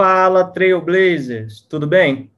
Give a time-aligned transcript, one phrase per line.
[0.00, 2.30] Fala, Trailblazers, tudo bem?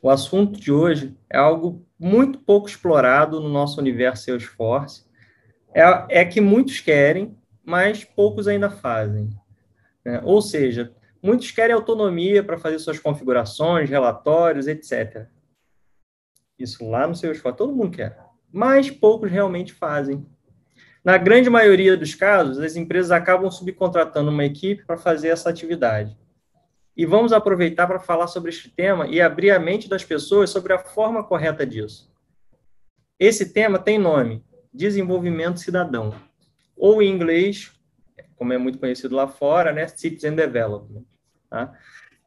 [0.00, 5.04] O assunto de hoje é algo muito pouco explorado no nosso universo Salesforce.
[5.74, 9.30] É, é que muitos querem, mas poucos ainda fazem.
[10.04, 10.20] Né?
[10.22, 15.26] Ou seja, muitos querem autonomia para fazer suas configurações, relatórios, etc.
[16.56, 18.16] Isso lá no Salesforce, todo mundo quer.
[18.52, 20.24] Mas poucos realmente fazem.
[21.04, 26.16] Na grande maioria dos casos, as empresas acabam subcontratando uma equipe para fazer essa atividade.
[26.96, 30.72] E vamos aproveitar para falar sobre este tema e abrir a mente das pessoas sobre
[30.72, 32.10] a forma correta disso.
[33.18, 36.14] Esse tema tem nome: desenvolvimento cidadão,
[36.76, 37.72] ou em inglês,
[38.36, 41.04] como é muito conhecido lá fora, né, Citizen Development.
[41.50, 41.72] Tá?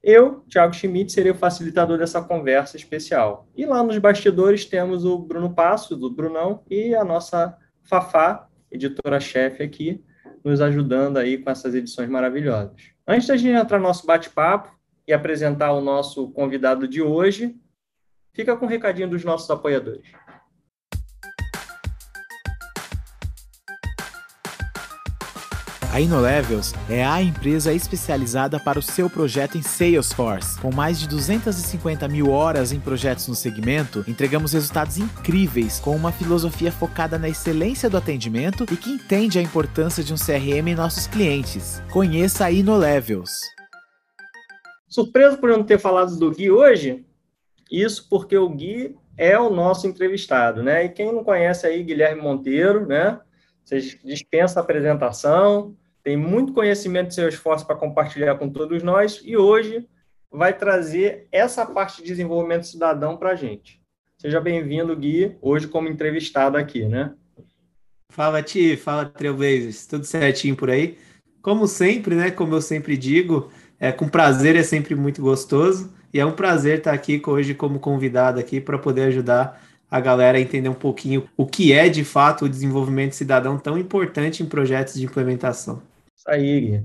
[0.02, 3.48] Eu, Thiago Schmidt, serei o facilitador dessa conversa especial.
[3.56, 9.62] E lá nos bastidores temos o Bruno Passos, do Brunão, e a nossa Fafá, editora-chefe
[9.62, 10.04] aqui,
[10.44, 12.72] nos ajudando aí com essas edições maravilhosas.
[13.08, 17.56] Antes da gente entrar no nosso bate-papo e apresentar o nosso convidado de hoje,
[18.34, 20.08] fica com um recadinho dos nossos apoiadores.
[26.00, 30.58] A InnoLevels é a empresa especializada para o seu projeto em Salesforce.
[30.62, 36.14] Com mais de 250 mil horas em projetos no segmento, entregamos resultados incríveis com uma
[36.14, 40.76] filosofia focada na excelência do atendimento e que entende a importância de um CRM em
[40.76, 41.84] nossos clientes.
[41.92, 43.32] Conheça a InnoLevels.
[44.88, 47.06] Surpreso por não ter falado do Gui hoje?
[47.70, 50.86] Isso porque o Gui é o nosso entrevistado, né?
[50.86, 53.20] E quem não conhece aí, Guilherme Monteiro, né?
[53.66, 55.76] Vocês dispensa a apresentação,
[56.10, 59.88] tem muito conhecimento de seu esforço para compartilhar com todos nós e hoje
[60.32, 63.80] vai trazer essa parte de desenvolvimento cidadão para a gente.
[64.18, 67.14] Seja bem-vindo, Gui, hoje como entrevistado aqui, né?
[68.12, 70.98] Fala, Ti, fala, Trailblazers, tudo certinho por aí?
[71.44, 76.20] Como sempre, né, como eu sempre digo, é, com prazer é sempre muito gostoso e
[76.20, 80.70] é um prazer estar aqui hoje como convidado aqui para poder ajudar a galera entender
[80.70, 85.06] um pouquinho o que é de fato o desenvolvimento cidadão tão importante em projetos de
[85.06, 85.88] implementação.
[86.28, 86.84] Aí, Gui.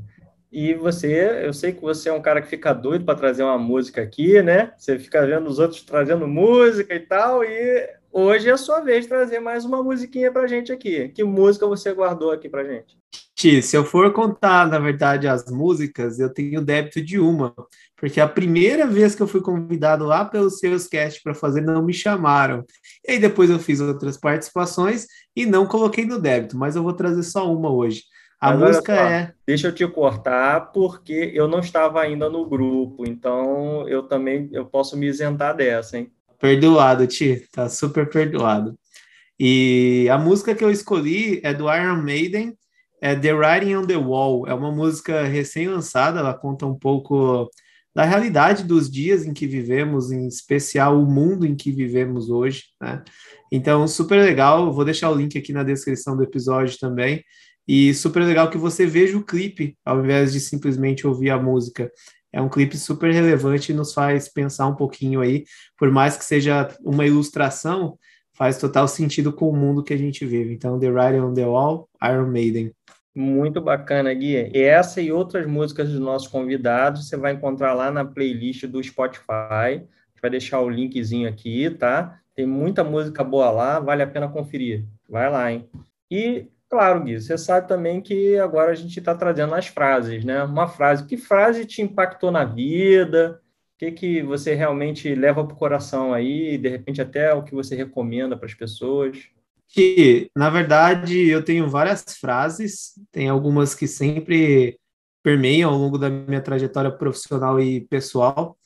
[0.56, 3.58] E você, eu sei que você é um cara que fica doido para trazer uma
[3.58, 4.72] música aqui, né?
[4.78, 9.02] Você fica vendo os outros trazendo música e tal, e hoje é a sua vez
[9.02, 11.08] de trazer mais uma musiquinha para gente aqui.
[11.08, 12.96] Que música você guardou aqui para gente?
[13.62, 17.52] Se eu for contar, na verdade, as músicas, eu tenho débito de uma,
[17.96, 21.92] porque a primeira vez que eu fui convidado lá pelo Salescast para fazer, não me
[21.92, 22.64] chamaram.
[23.06, 26.92] E aí depois eu fiz outras participações e não coloquei no débito, mas eu vou
[26.92, 28.04] trazer só uma hoje.
[28.44, 29.34] A mas música só, é.
[29.46, 34.66] Deixa eu te cortar, porque eu não estava ainda no grupo, então eu também eu
[34.66, 36.12] posso me isentar dessa, hein?
[36.38, 38.78] Perdoado, Ti, tá super perdoado.
[39.40, 42.52] E a música que eu escolhi é do Iron Maiden,
[43.00, 44.46] é The Writing on the Wall.
[44.46, 47.48] É uma música recém-lançada, ela conta um pouco
[47.94, 52.64] da realidade dos dias em que vivemos, em especial o mundo em que vivemos hoje,
[52.78, 53.02] né?
[53.50, 57.24] Então, super legal, vou deixar o link aqui na descrição do episódio também,
[57.66, 61.90] e super legal que você veja o clipe, ao invés de simplesmente ouvir a música.
[62.32, 65.44] É um clipe super relevante e nos faz pensar um pouquinho aí,
[65.78, 67.96] por mais que seja uma ilustração,
[68.32, 70.52] faz total sentido com o mundo que a gente vive.
[70.52, 72.72] Então, The Writing on the Wall, Iron Maiden.
[73.14, 74.50] Muito bacana, Gui.
[74.52, 78.82] E essa e outras músicas dos nossos convidados você vai encontrar lá na playlist do
[78.82, 79.86] Spotify.
[80.20, 82.18] Vai deixar o linkzinho aqui, tá?
[82.34, 84.84] Tem muita música boa lá, vale a pena conferir.
[85.08, 85.68] Vai lá, hein?
[86.10, 90.42] E, claro, Gui, você sabe também que agora a gente está trazendo as frases, né?
[90.42, 91.06] Uma frase.
[91.06, 93.40] Que frase te impactou na vida?
[93.76, 96.58] O que, que você realmente leva para o coração aí?
[96.58, 99.30] De repente, até o que você recomenda para as pessoas?
[99.68, 104.78] que, na verdade, eu tenho várias frases, tem algumas que sempre
[105.22, 108.56] permeiam ao longo da minha trajetória profissional e pessoal.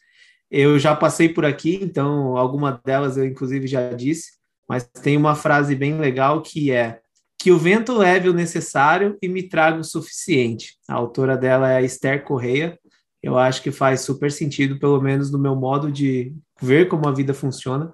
[0.51, 4.33] Eu já passei por aqui, então alguma delas eu inclusive já disse,
[4.69, 7.01] mas tem uma frase bem legal que é
[7.38, 10.76] que o vento leve o necessário e me traga o suficiente.
[10.88, 12.78] A autora dela é a Esther Correia.
[13.22, 17.13] Eu acho que faz super sentido, pelo menos no meu modo de ver como a
[17.13, 17.92] vida funciona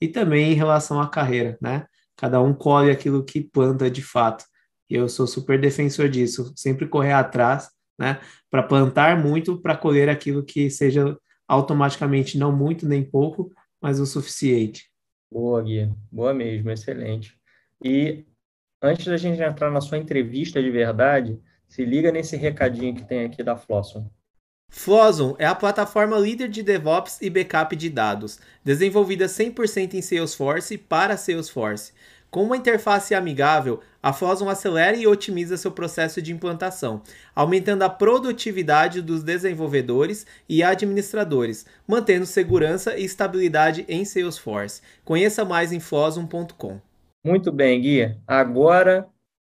[0.00, 1.86] e também em relação à carreira, né?
[2.16, 4.44] cada um colhe aquilo que planta de fato.
[4.88, 7.68] E eu sou super defensor disso, sempre correr atrás,
[7.98, 11.16] né, para plantar muito, para colher aquilo que seja
[11.46, 14.90] automaticamente não muito nem pouco, mas o suficiente.
[15.30, 15.92] Boa, Gui.
[16.10, 17.36] Boa mesmo, excelente.
[17.84, 18.24] E
[18.82, 23.24] antes da gente entrar na sua entrevista de verdade, se liga nesse recadinho que tem
[23.24, 24.08] aqui da Flosson.
[24.68, 30.76] Flosson é a plataforma líder de DevOps e backup de dados, desenvolvida 100% em Salesforce
[30.76, 31.92] para Salesforce.
[32.30, 37.00] Com uma interface amigável, A Fosun acelera e otimiza seu processo de implantação,
[37.34, 44.82] aumentando a produtividade dos desenvolvedores e administradores, mantendo segurança e estabilidade em Salesforce.
[45.04, 46.80] Conheça mais em fosun.com.
[47.26, 48.16] Muito bem, Gui.
[48.24, 49.08] Agora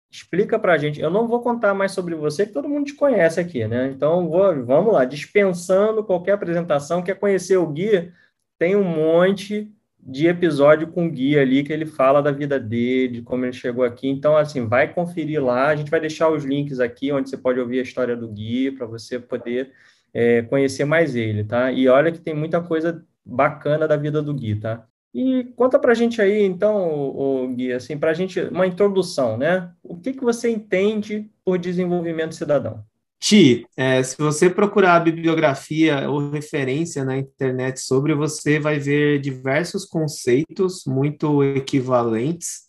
[0.10, 1.02] explica para a gente.
[1.02, 3.92] Eu não vou contar mais sobre você, que todo mundo te conhece aqui, né?
[3.94, 7.04] Então vou, vamos lá, dispensando qualquer apresentação.
[7.04, 8.10] Quer conhecer o Gui?
[8.58, 9.70] Tem um monte
[10.00, 13.52] de episódio com o Gui ali, que ele fala da vida dele, de como ele
[13.52, 14.08] chegou aqui.
[14.08, 15.68] Então, assim, vai conferir lá.
[15.68, 18.72] A gente vai deixar os links aqui, onde você pode ouvir a história do Gui,
[18.72, 19.74] para você poder
[20.14, 21.70] é, conhecer mais ele, tá?
[21.70, 24.88] E olha que tem muita coisa bacana da vida do Gui, tá?
[25.14, 29.38] E conta para a gente aí, então, o, Gui, assim, para a gente, uma introdução,
[29.38, 29.72] né?
[29.82, 32.84] O que, que você entende por desenvolvimento cidadão?
[33.20, 39.20] Ti, é, se você procurar a bibliografia ou referência na internet sobre, você vai ver
[39.20, 42.68] diversos conceitos muito equivalentes.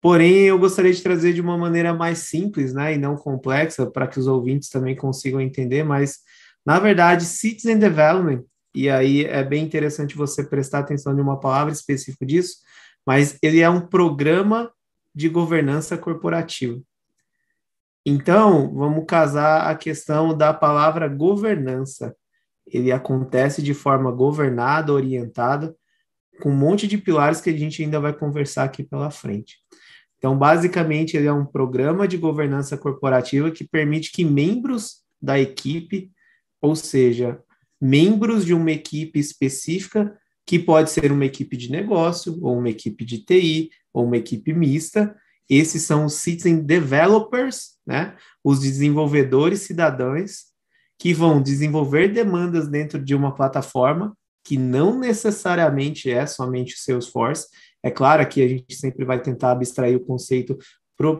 [0.00, 4.06] Porém, eu gostaria de trazer de uma maneira mais simples, né, e não complexa, para
[4.06, 5.82] que os ouvintes também consigam entender.
[5.82, 6.18] Mas,
[6.64, 8.44] na verdade, citizen development,
[8.76, 12.58] e aí é bem interessante você prestar atenção em uma palavra específica disso,
[13.06, 14.70] mas ele é um programa
[15.14, 16.78] de governança corporativa.
[18.04, 22.14] Então, vamos casar a questão da palavra governança.
[22.66, 25.74] Ele acontece de forma governada, orientada,
[26.42, 29.56] com um monte de pilares que a gente ainda vai conversar aqui pela frente.
[30.18, 36.12] Então, basicamente, ele é um programa de governança corporativa que permite que membros da equipe,
[36.60, 37.40] ou seja,
[37.80, 43.04] membros de uma equipe específica, que pode ser uma equipe de negócio, ou uma equipe
[43.04, 45.14] de TI, ou uma equipe mista,
[45.48, 48.16] esses são os citizen developers, né?
[48.42, 50.46] Os desenvolvedores cidadãos
[50.98, 57.48] que vão desenvolver demandas dentro de uma plataforma que não necessariamente é somente o Salesforce.
[57.82, 60.56] É claro que a gente sempre vai tentar abstrair o conceito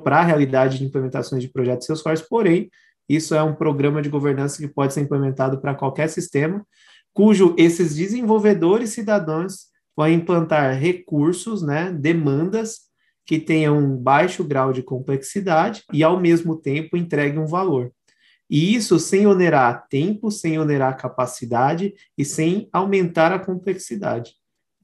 [0.02, 2.70] para a realidade de implementações de projetos Salesforce, porém,
[3.08, 6.66] isso é um programa de governança que pode ser implementado para qualquer sistema,
[7.12, 9.66] cujo esses desenvolvedores cidadãos
[9.96, 12.86] vão implantar recursos, né, demandas
[13.24, 17.90] que tenham um baixo grau de complexidade e, ao mesmo tempo, entregue um valor.
[18.48, 24.34] E isso sem onerar tempo, sem onerar capacidade e sem aumentar a complexidade.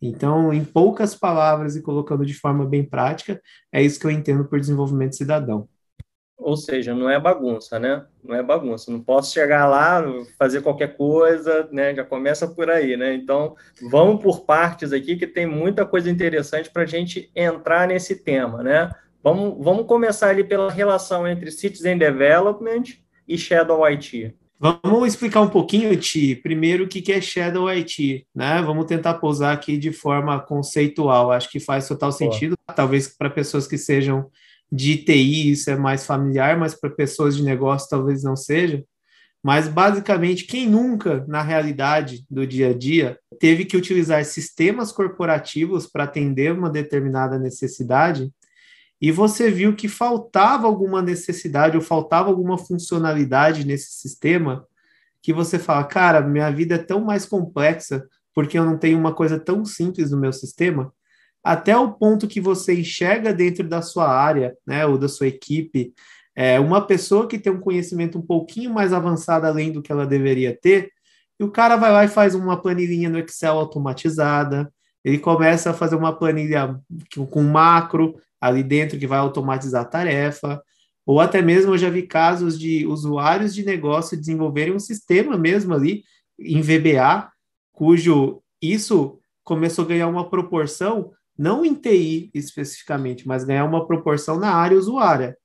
[0.00, 3.40] Então, em poucas palavras e colocando de forma bem prática,
[3.70, 5.69] é isso que eu entendo por desenvolvimento cidadão.
[6.42, 8.04] Ou seja, não é bagunça, né?
[8.22, 8.90] Não é bagunça.
[8.90, 10.02] Não posso chegar lá,
[10.38, 11.94] fazer qualquer coisa, né?
[11.94, 13.14] Já começa por aí, né?
[13.14, 13.54] Então,
[13.90, 18.62] vamos por partes aqui, que tem muita coisa interessante para a gente entrar nesse tema,
[18.62, 18.90] né?
[19.22, 22.82] Vamos, vamos começar ali pela relação entre Citizen Development
[23.26, 24.34] e Shadow IT.
[24.62, 28.62] Vamos explicar um pouquinho, Ti, primeiro o que é Shadow IT, né?
[28.62, 31.32] Vamos tentar pousar aqui de forma conceitual.
[31.32, 32.72] Acho que faz total sentido, Pô.
[32.72, 34.30] talvez para pessoas que sejam
[34.72, 38.82] de TI isso é mais familiar, mas para pessoas de negócio talvez não seja.
[39.44, 45.86] Mas basicamente, quem nunca, na realidade do dia a dia, teve que utilizar sistemas corporativos
[45.86, 48.32] para atender uma determinada necessidade
[49.00, 54.64] e você viu que faltava alguma necessidade ou faltava alguma funcionalidade nesse sistema
[55.20, 59.12] que você fala, cara, minha vida é tão mais complexa porque eu não tenho uma
[59.12, 60.92] coisa tão simples no meu sistema
[61.42, 65.92] até o ponto que você enxerga dentro da sua área, né, ou da sua equipe,
[66.34, 70.06] é, uma pessoa que tem um conhecimento um pouquinho mais avançado além do que ela
[70.06, 70.90] deveria ter,
[71.38, 74.72] e o cara vai lá e faz uma planilhinha no Excel automatizada,
[75.05, 76.78] ele começa a fazer uma planilha
[77.31, 80.62] com macro ali dentro que vai automatizar a tarefa,
[81.05, 85.74] ou até mesmo eu já vi casos de usuários de negócio desenvolverem um sistema mesmo
[85.74, 86.05] ali
[86.38, 87.28] em VBA,
[87.72, 94.39] cujo isso começou a ganhar uma proporção não em TI especificamente, mas ganhar uma proporção
[94.39, 95.36] na área usuária.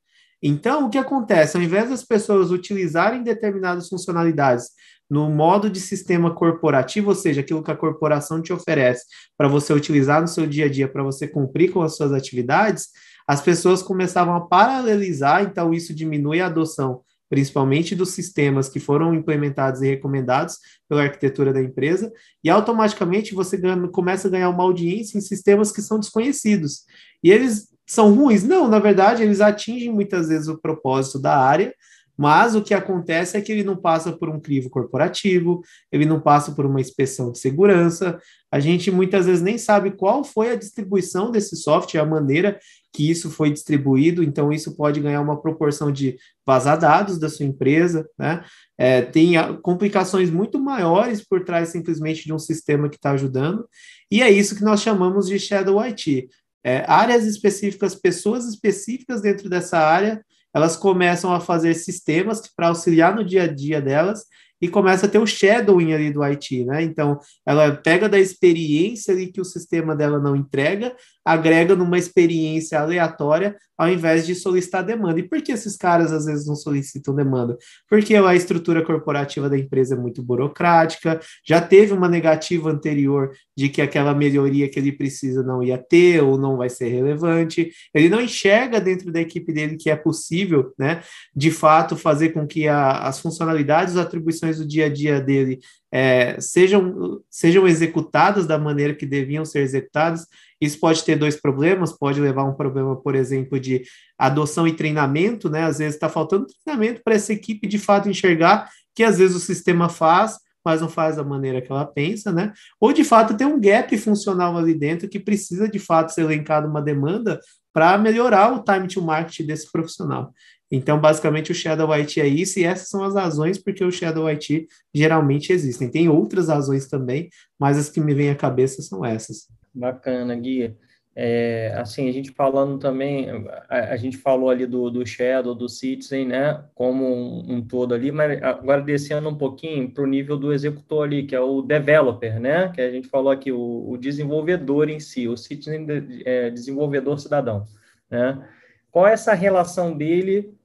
[0.41, 1.57] Então, o que acontece?
[1.57, 4.69] Ao invés das pessoas utilizarem determinadas funcionalidades
[5.09, 9.05] no modo de sistema corporativo, ou seja, aquilo que a corporação te oferece
[9.37, 12.89] para você utilizar no seu dia a dia, para você cumprir com as suas atividades,
[13.27, 19.13] as pessoas começavam a paralelizar, então isso diminui a adoção principalmente dos sistemas que foram
[19.13, 20.57] implementados e recomendados
[20.87, 22.11] pela arquitetura da empresa,
[22.43, 26.85] e automaticamente você ganha, começa a ganhar uma audiência em sistemas que são desconhecidos.
[27.23, 28.43] E eles são ruins?
[28.43, 31.73] Não, na verdade, eles atingem muitas vezes o propósito da área,
[32.17, 36.19] mas o que acontece é que ele não passa por um crivo corporativo, ele não
[36.19, 38.19] passa por uma inspeção de segurança.
[38.51, 42.59] A gente muitas vezes nem sabe qual foi a distribuição desse software, a maneira
[42.97, 47.45] que isso foi distribuído, então isso pode ganhar uma proporção de vazar dados da sua
[47.45, 48.43] empresa, né?
[48.75, 53.69] É, tem complicações muito maiores por trás simplesmente de um sistema que está ajudando,
[54.09, 56.27] e é isso que nós chamamos de Shadow IT.
[56.63, 63.15] é, áreas específicas, pessoas específicas dentro dessa área, elas começam a fazer sistemas para auxiliar
[63.15, 64.23] no dia a dia delas
[64.59, 66.81] e começa a ter o shadowing ali do IT, né?
[66.81, 70.95] Então, ela pega da experiência ali que o sistema dela não entrega,
[71.27, 75.19] agrega numa experiência aleatória, ao invés de solicitar demanda.
[75.19, 77.57] E por que esses caras às vezes não solicitam demanda?
[77.89, 83.69] Porque a estrutura corporativa da empresa é muito burocrática, já teve uma negativa anterior de
[83.69, 87.69] que aquela melhoria que ele precisa não ia ter ou não vai ser relevante.
[87.93, 91.01] Ele não enxerga dentro da equipe dele que é possível, né,
[91.35, 95.59] de fato, fazer com que a, as funcionalidades, as atribuições do dia a dia dele
[95.91, 100.25] é, sejam, sejam executadas da maneira que deviam ser executadas.
[100.59, 103.83] Isso pode ter dois problemas, pode levar a um problema, por exemplo, de
[104.17, 105.63] adoção e treinamento, né?
[105.63, 109.39] Às vezes está faltando treinamento para essa equipe de fato enxergar que às vezes o
[109.39, 112.51] sistema faz, mas não faz da maneira que ela pensa, né?
[112.79, 116.67] Ou de fato tem um gap funcional ali dentro que precisa de fato ser elencado
[116.67, 117.39] uma demanda
[117.71, 120.33] para melhorar o time to market desse profissional.
[120.71, 124.27] Então, basicamente, o Shadow IT é isso, e essas são as razões porque o Shadow
[124.27, 125.89] IT geralmente existem.
[125.89, 129.47] Tem outras razões também, mas as que me vêm à cabeça são essas.
[129.73, 130.75] Bacana, Guia.
[131.19, 133.27] É, assim, a gente falando também,
[133.67, 137.95] a, a, gente falou ali do, do Shadow, do Citizen, né, como um, um todo
[137.95, 141.63] ali, mas agora descendo um pouquinho para o nível do executor ali, que é o
[141.63, 145.87] developer, né, que a gente falou aqui, o, o desenvolvedor em si, o Citizen
[146.23, 147.65] é, desenvolvedor cidadão,
[148.11, 148.47] né,
[148.91, 150.55] qual é essa relação dele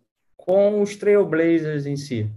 [0.45, 2.29] com os Trailblazers em si?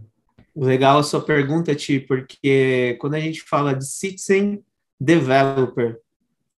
[0.55, 4.63] Legal a sua pergunta, Ti, porque quando a gente fala de Citizen
[4.99, 5.99] Developer,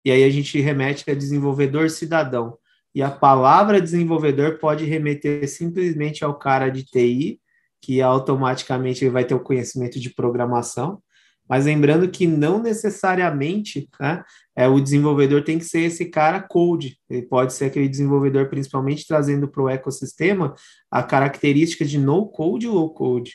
[0.05, 2.59] e aí a gente remete a desenvolvedor cidadão,
[2.95, 7.41] e a palavra desenvolvedor pode remeter simplesmente ao cara de TI,
[7.81, 11.01] que automaticamente vai ter o conhecimento de programação,
[11.49, 14.23] mas lembrando que não necessariamente né,
[14.57, 16.99] é, o desenvolvedor tem que ser esse cara code.
[17.09, 20.55] Ele pode ser aquele desenvolvedor, principalmente trazendo para o ecossistema
[20.91, 23.35] a característica de no code e low code.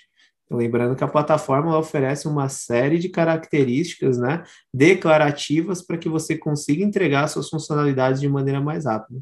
[0.50, 6.84] Lembrando que a plataforma oferece uma série de características né, declarativas para que você consiga
[6.84, 9.22] entregar suas funcionalidades de maneira mais rápida.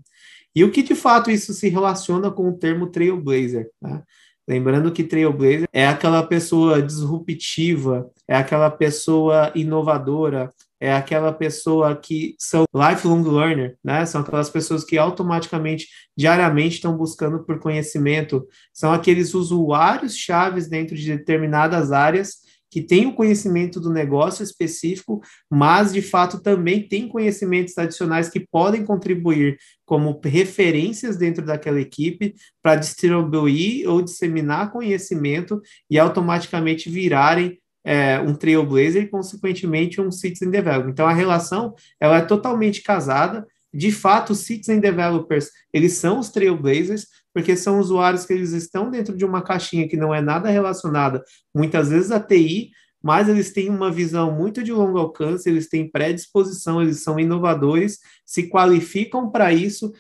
[0.55, 3.69] E o que de fato isso se relaciona com o termo Trailblazer?
[3.79, 4.01] Né?
[4.50, 12.34] Lembrando que Trailblazer é aquela pessoa disruptiva, é aquela pessoa inovadora, é aquela pessoa que
[12.39, 14.08] são lifelong learner, né?
[14.08, 15.88] São aquelas pessoas que automaticamente,
[16.18, 23.08] diariamente estão buscando por conhecimento, são aqueles usuários chaves dentro de determinadas áreas que têm
[23.08, 29.58] o conhecimento do negócio específico, mas de fato também têm conhecimentos adicionais que podem contribuir
[29.86, 38.36] como referências dentro daquela equipe para distribuir ou disseminar conhecimento e automaticamente virarem é, um
[38.36, 40.92] Trailblazer e, consequentemente, um Citizen Developer.
[40.92, 43.48] Então, a relação ela é totalmente casada.
[43.74, 48.90] De fato, os Citizen Developers, eles são os Trailblazers, porque são usuários que eles estão
[48.90, 52.72] dentro de uma caixinha que não é nada relacionada, muitas vezes, a TI,
[53.02, 58.00] mas eles têm uma visão muito de longo alcance, eles têm predisposição, eles são inovadores,
[58.26, 59.94] se qualificam para isso,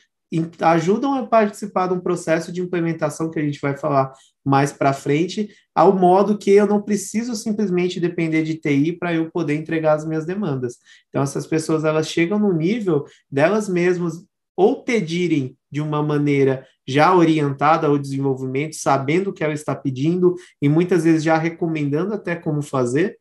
[0.61, 4.11] ajudam a participar de um processo de implementação que a gente vai falar
[4.45, 9.31] mais para frente, ao modo que eu não preciso simplesmente depender de TI para eu
[9.31, 10.77] poder entregar as minhas demandas.
[11.07, 14.23] Então essas pessoas elas chegam no nível delas mesmas
[14.55, 20.33] ou pedirem de uma maneira já orientada ao desenvolvimento, sabendo o que ela está pedindo
[20.59, 23.17] e muitas vezes já recomendando até como fazer,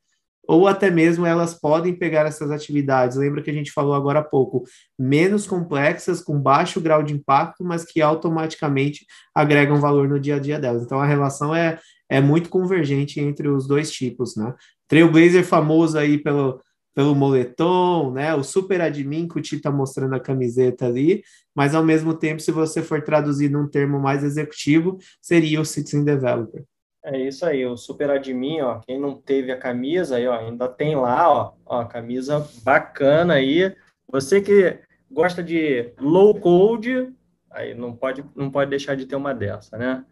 [0.47, 3.19] ou até mesmo elas podem pegar essas atividades.
[3.19, 4.65] Lembra que a gente falou agora há pouco,
[4.99, 10.39] menos complexas, com baixo grau de impacto, mas que automaticamente agregam valor no dia a
[10.39, 10.83] dia delas.
[10.83, 14.55] Então a relação é, é muito convergente entre os dois tipos, né?
[14.89, 16.59] Trailblazer famoso aí pelo,
[16.99, 18.35] pelo moletom, né?
[18.35, 21.23] O super admin que o Ti está mostrando a camiseta ali,
[21.55, 26.03] mas ao mesmo tempo, se você for traduzir num termo mais executivo, seria o Citizen
[26.03, 26.65] Developer.
[27.05, 30.67] É isso aí, o Super Admin, ó, quem não teve a camisa aí, ó, ainda
[30.67, 33.73] tem lá, ó, ó, camisa bacana aí.
[34.11, 37.13] Você que gosta de low code,
[37.49, 40.05] aí não pode, não pode deixar de ter uma dessa, né?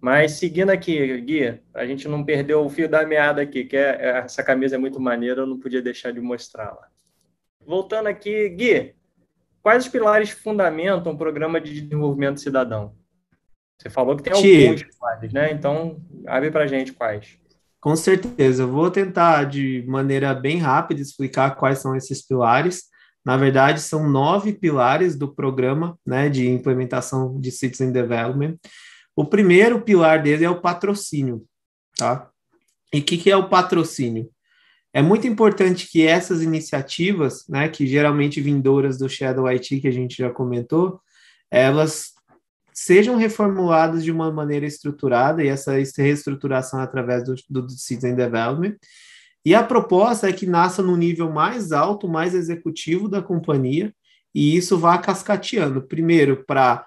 [0.00, 3.96] Mas seguindo aqui, Gui, a gente não perdeu o fio da meada aqui, que é,
[4.00, 6.88] é, essa camisa é muito maneira, eu não podia deixar de mostrá-la.
[7.66, 8.94] Voltando aqui, Gui,
[9.62, 12.94] quais os pilares fundamentam o programa de desenvolvimento cidadão?
[13.78, 15.52] Você falou que tem alguns pilares, né?
[15.52, 17.38] Então, abre para gente quais.
[17.80, 22.84] Com certeza, eu vou tentar de maneira bem rápida explicar quais são esses pilares.
[23.24, 28.56] Na verdade, são nove pilares do programa né, de implementação de Citizen Development.
[29.16, 31.44] O primeiro pilar dele é o patrocínio,
[31.96, 32.30] tá?
[32.92, 34.30] E o que, que é o patrocínio?
[34.92, 39.92] É muito importante que essas iniciativas, né, que geralmente vindouras do Shadow IT, que a
[39.92, 41.00] gente já comentou,
[41.50, 42.12] elas
[42.72, 48.76] sejam reformuladas de uma maneira estruturada, e essa reestruturação através do, do Citizen Development.
[49.44, 53.94] E a proposta é que nasça no nível mais alto, mais executivo da companhia,
[54.34, 55.82] e isso vá cascateando.
[55.82, 56.84] Primeiro, para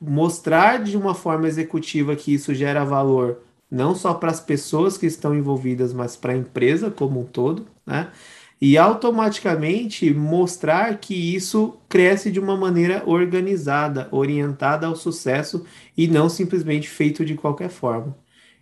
[0.00, 3.38] mostrar de uma forma executiva que isso gera valor
[3.70, 7.66] não só para as pessoas que estão envolvidas, mas para a empresa como um todo,
[7.86, 8.10] né?
[8.60, 15.64] E automaticamente mostrar que isso cresce de uma maneira organizada, orientada ao sucesso
[15.96, 18.16] e não simplesmente feito de qualquer forma.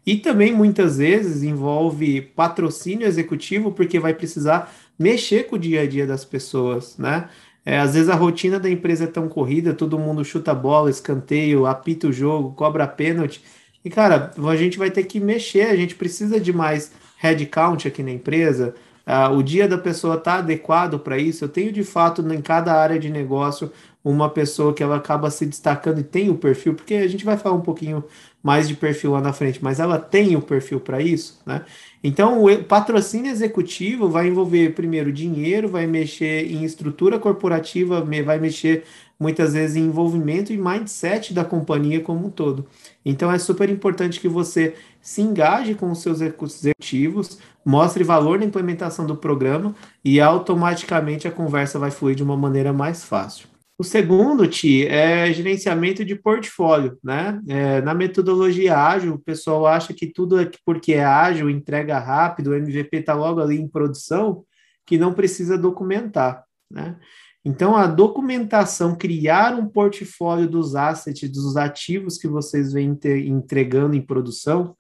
[0.05, 5.87] E também muitas vezes envolve patrocínio executivo, porque vai precisar mexer com o dia a
[5.87, 7.29] dia das pessoas, né?
[7.67, 11.67] É, às vezes a rotina da empresa é tão corrida, todo mundo chuta bola, escanteio,
[11.67, 13.43] apita o jogo, cobra pênalti,
[13.87, 18.03] e, cara, a gente vai ter que mexer, a gente precisa de mais headcount aqui
[18.03, 18.75] na empresa.
[19.07, 21.45] Uh, o dia da pessoa está adequado para isso.
[21.45, 23.71] Eu tenho, de fato, em cada área de negócio,
[24.11, 27.37] uma pessoa que ela acaba se destacando e tem o perfil, porque a gente vai
[27.37, 28.05] falar um pouquinho
[28.41, 31.65] mais de perfil lá na frente, mas ela tem o perfil para isso, né?
[32.05, 38.85] Então, o patrocínio executivo vai envolver, primeiro, dinheiro, vai mexer em estrutura corporativa, vai mexer
[39.19, 42.67] muitas vezes em envolvimento e mindset da companhia como um todo.
[43.05, 48.45] Então é super importante que você se engaje com os seus executivos, mostre valor na
[48.45, 53.56] implementação do programa e automaticamente a conversa vai fluir de uma maneira mais fácil.
[53.79, 57.39] O segundo, Ti, é gerenciamento de portfólio, né?
[57.47, 62.51] É, na metodologia ágil, o pessoal acha que tudo é porque é ágil, entrega rápido,
[62.51, 64.45] o MVP está logo ali em produção,
[64.87, 66.97] que não precisa documentar, né?
[67.45, 74.01] Então, a documentação, criar um portfólio dos assets, dos ativos que vocês vêm entregando em
[74.01, 74.75] produção,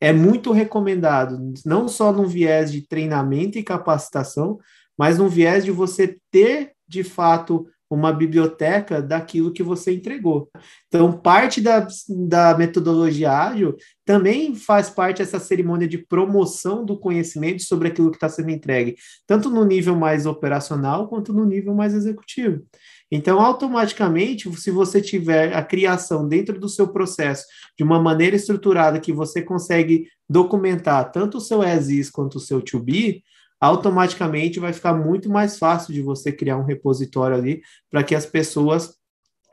[0.00, 4.58] é muito recomendado, não só no viés de treinamento e capacitação,
[4.96, 10.50] mas no viés de você ter, de fato, uma biblioteca daquilo que você entregou.
[10.88, 11.86] Então, parte da,
[12.28, 18.16] da metodologia ágil também faz parte dessa cerimônia de promoção do conhecimento sobre aquilo que
[18.16, 22.62] está sendo entregue, tanto no nível mais operacional quanto no nível mais executivo.
[23.10, 27.46] Então, automaticamente, se você tiver a criação dentro do seu processo
[27.76, 32.60] de uma maneira estruturada que você consegue documentar tanto o seu as quanto o seu
[32.60, 33.22] to be,
[33.60, 38.26] automaticamente vai ficar muito mais fácil de você criar um repositório ali para que as
[38.26, 38.94] pessoas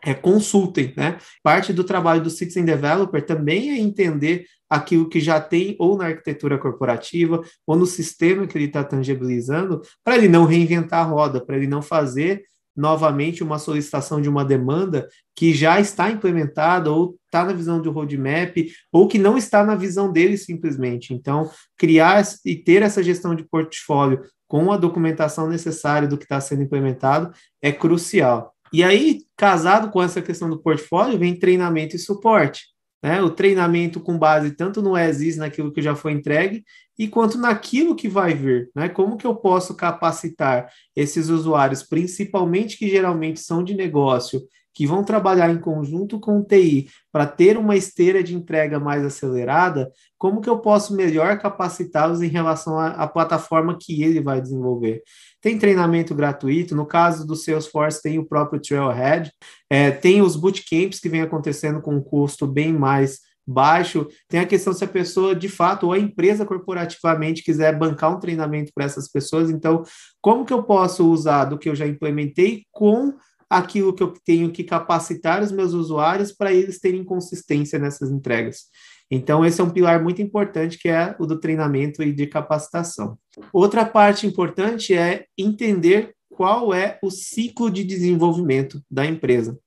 [0.03, 1.17] é, consultem, né?
[1.41, 6.05] Parte do trabalho do Citizen Developer também é entender aquilo que já tem ou na
[6.05, 11.43] arquitetura corporativa ou no sistema que ele está tangibilizando, para ele não reinventar a roda,
[11.43, 12.43] para ele não fazer
[12.75, 17.91] novamente uma solicitação de uma demanda que já está implementada ou está na visão do
[17.91, 18.55] roadmap
[18.91, 21.13] ou que não está na visão dele simplesmente.
[21.13, 26.39] Então, criar e ter essa gestão de portfólio com a documentação necessária do que está
[26.39, 28.53] sendo implementado é crucial.
[28.73, 32.74] E aí, casado com essa questão do portfólio, vem treinamento e suporte
[33.05, 33.21] né?
[33.21, 36.65] O treinamento com base tanto no ESIS, naquilo que já foi entregue,
[36.97, 38.89] e quanto naquilo que vai vir, né?
[38.89, 44.41] Como que eu posso capacitar esses usuários, principalmente que geralmente são de negócio,
[44.73, 49.05] que vão trabalhar em conjunto com o TI para ter uma esteira de entrega mais
[49.05, 54.41] acelerada, como que eu posso melhor capacitá-los em relação à, à plataforma que ele vai
[54.41, 55.03] desenvolver?
[55.45, 59.31] Tem treinamento gratuito, no caso do Salesforce tem o próprio Trailhead,
[59.69, 64.07] é, tem os bootcamps que vem acontecendo com um custo bem mais baixo.
[64.27, 68.19] Tem a questão se a pessoa, de fato, ou a empresa corporativamente quiser bancar um
[68.19, 69.51] treinamento para essas pessoas.
[69.51, 69.83] Então,
[70.19, 73.13] como que eu posso usar do que eu já implementei com
[73.47, 78.61] aquilo que eu tenho que capacitar os meus usuários para eles terem consistência nessas entregas?
[79.09, 83.17] Então, esse é um pilar muito importante, que é o do treinamento e de capacitação.
[83.53, 89.57] Outra parte importante é entender qual é o ciclo de desenvolvimento da empresa.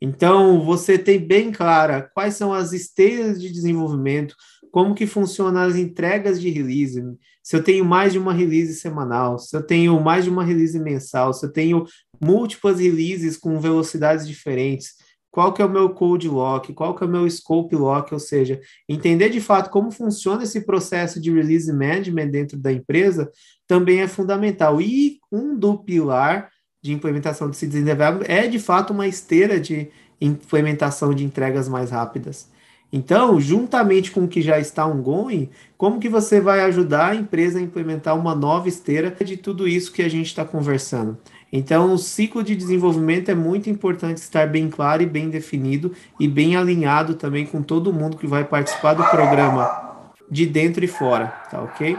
[0.00, 4.34] Então, você tem bem clara quais são as esteiras de desenvolvimento,
[4.70, 7.02] como que funcionam as entregas de release,
[7.44, 10.80] se eu tenho mais de uma release semanal, se eu tenho mais de uma release
[10.80, 11.84] mensal, se eu tenho
[12.18, 14.94] múltiplas releases com velocidades diferentes,
[15.34, 18.20] qual que é o meu code lock, qual que é o meu scope lock, ou
[18.20, 23.28] seja, entender de fato como funciona esse processo de release management dentro da empresa
[23.66, 24.80] também é fundamental.
[24.80, 29.90] E um do pilar de implementação de Citizen Development é de fato uma esteira de
[30.20, 32.48] implementação de entregas mais rápidas.
[32.92, 37.58] Então, juntamente com o que já está ongoing, como que você vai ajudar a empresa
[37.58, 41.18] a implementar uma nova esteira de tudo isso que a gente está conversando?
[41.56, 46.26] Então, o ciclo de desenvolvimento é muito importante estar bem claro e bem definido e
[46.26, 51.28] bem alinhado também com todo mundo que vai participar do programa de dentro e fora,
[51.48, 51.96] tá ok?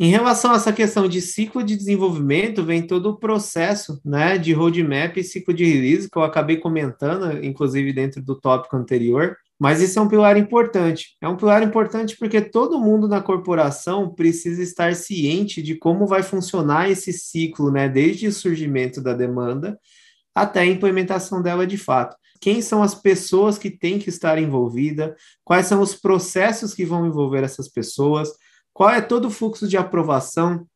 [0.00, 4.54] Em relação a essa questão de ciclo de desenvolvimento, vem todo o processo né, de
[4.54, 9.36] roadmap e ciclo de release, que eu acabei comentando, inclusive dentro do tópico anterior.
[9.62, 11.16] Mas isso é um pilar importante.
[11.20, 16.24] É um pilar importante porque todo mundo na corporação precisa estar ciente de como vai
[16.24, 19.78] funcionar esse ciclo, né, desde o surgimento da demanda
[20.34, 22.16] até a implementação dela de fato.
[22.40, 25.14] Quem são as pessoas que têm que estar envolvidas?
[25.44, 28.30] Quais são os processos que vão envolver essas pessoas?
[28.72, 30.66] Qual é todo o fluxo de aprovação?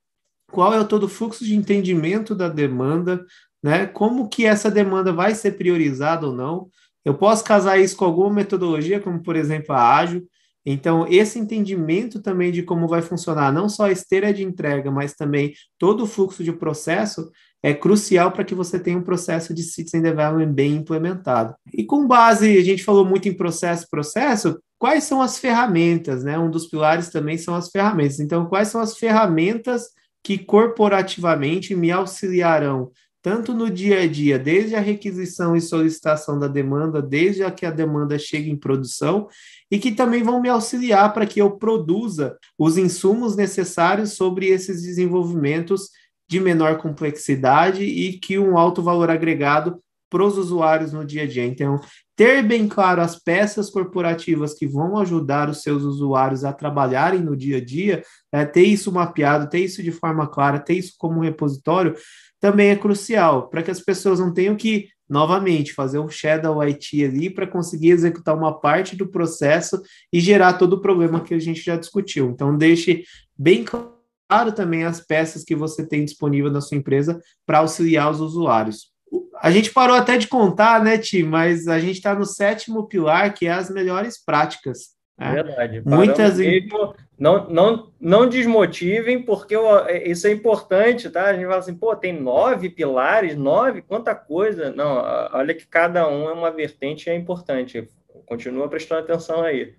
[0.53, 3.27] Qual é todo o fluxo de entendimento da demanda?
[3.61, 3.85] Né?
[3.85, 6.71] Como que essa demanda vai ser priorizada ou não?
[7.07, 10.27] Eu posso casar isso com alguma metodologia, como por exemplo a ágil.
[10.69, 15.15] Então, esse entendimento também de como vai funcionar não só a esteira de entrega, mas
[15.15, 17.31] também todo o fluxo de processo
[17.63, 21.55] é crucial para que você tenha um processo de citizen development bem implementado.
[21.73, 26.37] E com base, a gente falou muito em processo, processo, quais são as ferramentas, né?
[26.37, 28.19] Um dos pilares também são as ferramentas.
[28.19, 29.85] Então, quais são as ferramentas
[30.25, 32.91] que corporativamente me auxiliarão
[33.27, 37.67] tanto no dia a dia, desde a requisição e solicitação da demanda, desde a que
[37.67, 39.27] a demanda chegue em produção,
[39.69, 44.81] e que também vão me auxiliar para que eu produza os insumos necessários sobre esses
[44.81, 45.91] desenvolvimentos
[46.31, 51.27] de menor complexidade e que um alto valor agregado para os usuários no dia a
[51.27, 51.45] dia.
[51.45, 51.81] Então,
[52.15, 57.37] ter bem claro as peças corporativas que vão ajudar os seus usuários a trabalharem no
[57.37, 61.19] dia a dia, é, ter isso mapeado, ter isso de forma clara, ter isso como
[61.19, 61.95] um repositório,
[62.41, 67.05] também é crucial, para que as pessoas não tenham que, novamente, fazer um shadow IT
[67.05, 69.81] ali para conseguir executar uma parte do processo
[70.13, 72.31] e gerar todo o problema que a gente já discutiu.
[72.31, 73.05] Então, deixe
[73.37, 78.21] bem claro também as peças que você tem disponível na sua empresa para auxiliar os
[78.21, 78.95] usuários.
[79.41, 81.23] A gente parou até de contar, né, Ti?
[81.23, 84.96] Mas a gente está no sétimo pilar, que é as melhores práticas.
[85.19, 85.33] É.
[85.33, 85.83] Verdade.
[85.85, 91.25] Muitas mesmo, não, não, não desmotivem, porque é, isso é importante, tá?
[91.25, 94.71] A gente fala assim, pô, tem nove pilares, nove, quanta coisa.
[94.73, 95.03] Não,
[95.33, 97.89] olha que cada um é uma vertente e é importante.
[98.27, 99.75] Continua prestando atenção aí.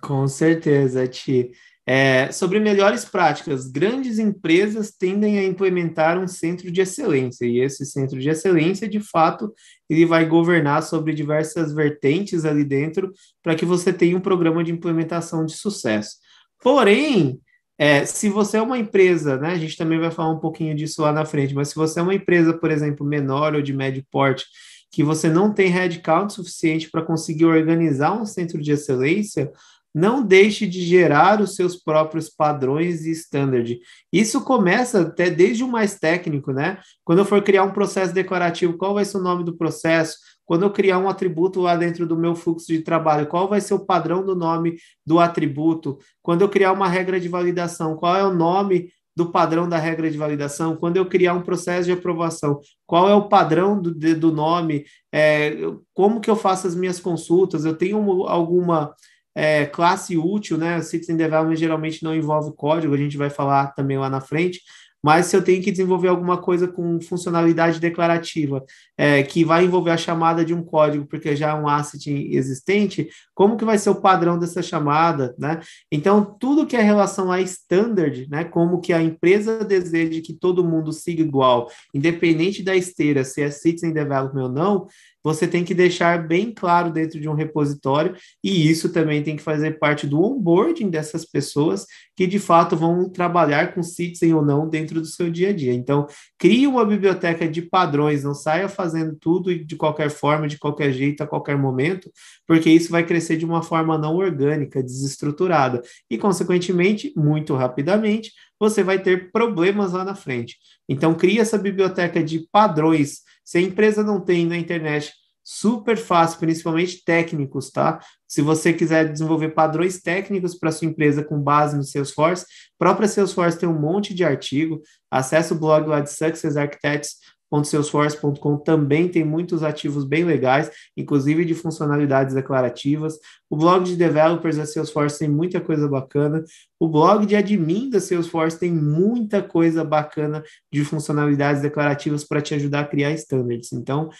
[0.00, 1.50] Com certeza, Ti.
[1.86, 7.84] É, sobre melhores práticas, grandes empresas tendem a implementar um centro de excelência, e esse
[7.86, 9.52] centro de excelência, de fato,
[9.88, 13.12] ele vai governar sobre diversas vertentes ali dentro
[13.42, 16.16] para que você tenha um programa de implementação de sucesso.
[16.62, 17.40] Porém,
[17.78, 21.00] é, se você é uma empresa, né, a gente também vai falar um pouquinho disso
[21.00, 24.04] lá na frente, mas se você é uma empresa, por exemplo, menor ou de médio
[24.10, 24.44] porte,
[24.92, 29.50] que você não tem headcount suficiente para conseguir organizar um centro de excelência,
[29.94, 33.78] não deixe de gerar os seus próprios padrões e standard.
[34.12, 36.78] Isso começa até desde o mais técnico, né?
[37.04, 40.16] Quando eu for criar um processo declarativo, qual vai ser o nome do processo?
[40.44, 43.74] Quando eu criar um atributo lá dentro do meu fluxo de trabalho, qual vai ser
[43.74, 44.76] o padrão do nome
[45.06, 45.98] do atributo?
[46.22, 50.10] Quando eu criar uma regra de validação, qual é o nome do padrão da regra
[50.10, 54.32] de validação, quando eu criar um processo de aprovação, qual é o padrão do, do
[54.32, 55.56] nome, é,
[55.92, 58.94] como que eu faço as minhas consultas, eu tenho alguma
[59.34, 60.80] é, classe útil, né?
[60.82, 64.60] Citizen Development geralmente não envolve código, a gente vai falar também lá na frente,
[65.02, 68.62] mas se eu tenho que desenvolver alguma coisa com funcionalidade declarativa,
[68.98, 73.08] é, que vai envolver a chamada de um código, porque já é um asset existente,
[73.34, 75.60] como que vai ser o padrão dessa chamada, né?
[75.90, 80.64] Então, tudo que é relação a standard, né, como que a empresa deseja que todo
[80.64, 84.86] mundo siga igual, independente da esteira, se é Citizen Development ou não,
[85.22, 89.42] você tem que deixar bem claro dentro de um repositório, e isso também tem que
[89.42, 94.68] fazer parte do onboarding dessas pessoas que de fato vão trabalhar com Citizen ou não
[94.68, 95.72] dentro do seu dia a dia.
[95.72, 96.06] Então,
[96.38, 101.22] crie uma biblioteca de padrões, não saia fazendo tudo de qualquer forma, de qualquer jeito,
[101.22, 102.10] a qualquer momento,
[102.46, 105.80] porque isso vai crescer de uma forma não orgânica, desestruturada,
[106.10, 110.58] e, consequentemente, muito rapidamente, você vai ter problemas lá na frente.
[110.88, 116.38] Então, crie essa biblioteca de padrões se a empresa não tem na internet, super fácil,
[116.38, 117.98] principalmente técnicos, tá?
[118.28, 122.46] Se você quiser desenvolver padrões técnicos para sua empresa com base no Salesforce,
[122.78, 124.80] própria Salesforce tem um monte de artigo.
[125.10, 127.16] Acesse o blog lá de Success Architects
[127.64, 133.18] Salesforce.com também tem muitos ativos bem legais, inclusive de funcionalidades declarativas.
[133.48, 136.44] O blog de developers da Salesforce tem muita coisa bacana.
[136.78, 142.54] O blog de admin da Salesforce tem muita coisa bacana de funcionalidades declarativas para te
[142.54, 143.72] ajudar a criar standards.
[143.72, 144.10] Então,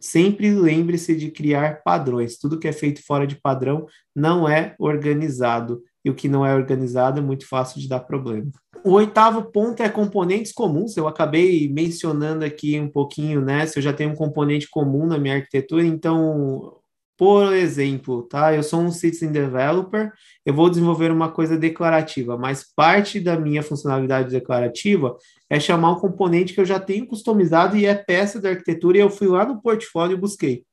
[0.00, 2.38] sempre lembre-se de criar padrões.
[2.38, 5.82] Tudo que é feito fora de padrão não é organizado.
[6.04, 8.50] E o que não é organizado é muito fácil de dar problema.
[8.82, 10.96] O oitavo ponto é componentes comuns.
[10.96, 13.66] Eu acabei mencionando aqui um pouquinho, né?
[13.66, 16.80] Se eu já tenho um componente comum na minha arquitetura, então
[17.20, 18.54] por exemplo, tá?
[18.54, 20.10] Eu sou um citizen developer,
[20.42, 25.14] eu vou desenvolver uma coisa declarativa, mas parte da minha funcionalidade declarativa
[25.50, 29.02] é chamar um componente que eu já tenho customizado e é peça da arquitetura e
[29.02, 30.64] eu fui lá no portfólio e busquei.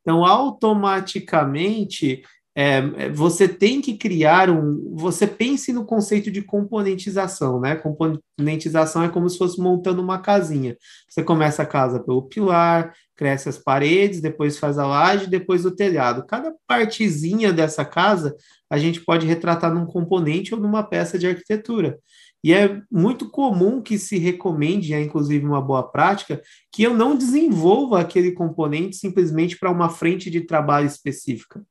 [0.00, 2.22] Então, automaticamente,
[2.58, 4.94] é, é, você tem que criar um.
[4.94, 7.76] Você pense no conceito de componentização, né?
[7.76, 10.74] Componentização é como se fosse montando uma casinha.
[11.06, 15.70] Você começa a casa pelo pilar, cresce as paredes, depois faz a laje, depois o
[15.70, 16.24] telhado.
[16.26, 18.34] Cada partezinha dessa casa
[18.70, 21.98] a gente pode retratar num componente ou numa peça de arquitetura.
[22.42, 26.40] E é muito comum que se recomende, é inclusive uma boa prática,
[26.72, 31.62] que eu não desenvolva aquele componente simplesmente para uma frente de trabalho específica.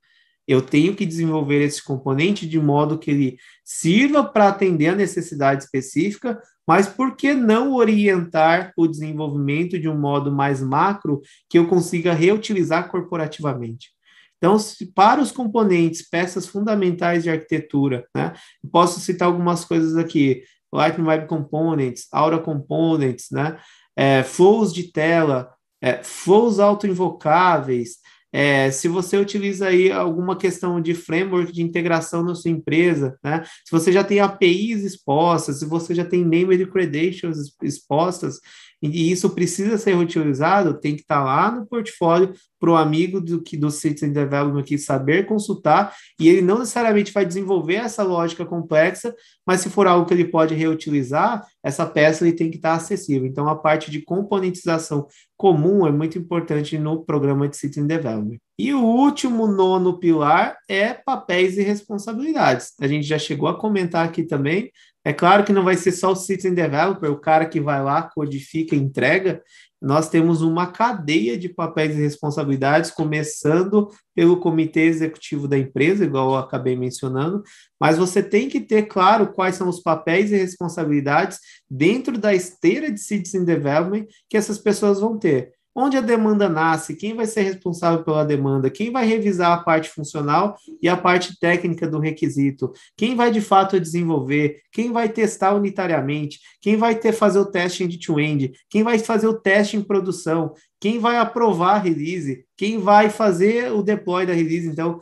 [0.48, 5.64] Eu tenho que desenvolver esse componente de modo que ele sirva para atender a necessidade
[5.64, 11.68] específica, mas por que não orientar o desenvolvimento de um modo mais macro que eu
[11.68, 13.96] consiga reutilizar corporativamente?
[14.38, 14.58] Então,
[14.94, 18.34] para os componentes, peças fundamentais de arquitetura, né,
[18.72, 23.58] posso citar algumas coisas aqui: Lightning Web Components, Aura Components, né,
[23.96, 27.98] é, flows de tela, é, flows autoinvocáveis,
[28.38, 33.46] é, se você utiliza aí alguma questão de framework de integração na sua empresa, né?
[33.64, 38.42] Se você já tem APIs expostas, se você já tem named credentials expostas,
[38.90, 43.42] e isso precisa ser reutilizado, tem que estar lá no portfólio para o amigo do
[43.42, 48.46] que do Citizen Development aqui saber consultar, e ele não necessariamente vai desenvolver essa lógica
[48.46, 49.14] complexa,
[49.46, 53.28] mas se for algo que ele pode reutilizar, essa peça ele tem que estar acessível.
[53.28, 58.38] Então, a parte de componentização comum é muito importante no programa de Citizen Development.
[58.58, 62.74] E o último nono pilar é papéis e responsabilidades.
[62.80, 64.72] A gente já chegou a comentar aqui também,
[65.06, 68.02] é claro que não vai ser só o Citizen Developer, o cara que vai lá,
[68.02, 69.44] codifica entrega.
[69.80, 76.32] Nós temos uma cadeia de papéis e responsabilidades, começando pelo comitê executivo da empresa, igual
[76.32, 77.44] eu acabei mencionando,
[77.80, 81.38] mas você tem que ter claro quais são os papéis e responsabilidades
[81.70, 86.96] dentro da esteira de Citizen Development que essas pessoas vão ter onde a demanda nasce,
[86.96, 91.38] quem vai ser responsável pela demanda, quem vai revisar a parte funcional e a parte
[91.38, 97.12] técnica do requisito, quem vai de fato desenvolver, quem vai testar unitariamente, quem vai ter
[97.12, 101.80] fazer o teste end-to-end, quem vai fazer o teste em produção, quem vai aprovar a
[101.80, 104.68] release, quem vai fazer o deploy da release.
[104.68, 105.02] Então,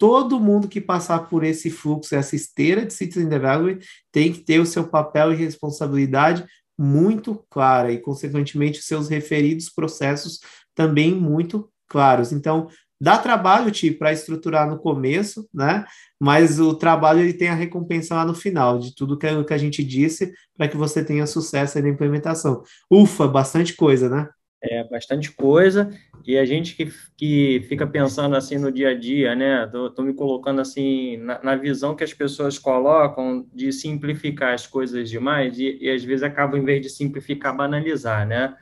[0.00, 3.78] todo mundo que passar por esse fluxo, essa esteira de Citizen Development,
[4.10, 6.44] tem que ter o seu papel e responsabilidade
[6.82, 10.40] muito clara e, consequentemente, seus referidos processos
[10.74, 12.32] também muito claros.
[12.32, 15.84] Então, dá trabalho, Ti, para estruturar no começo, né?
[16.18, 19.58] Mas o trabalho ele tem a recompensa lá no final de tudo que, que a
[19.58, 22.62] gente disse para que você tenha sucesso na implementação.
[22.90, 24.28] Ufa, bastante coisa, né?
[24.62, 25.90] É, bastante coisa,
[26.26, 29.66] e a gente que, que fica pensando assim no dia a dia, né?
[29.66, 34.66] Tô, tô me colocando assim na, na, visão que as pessoas colocam de simplificar as
[34.66, 38.54] coisas demais, e, e às vezes acaba, em vez de simplificar, banalizar, né?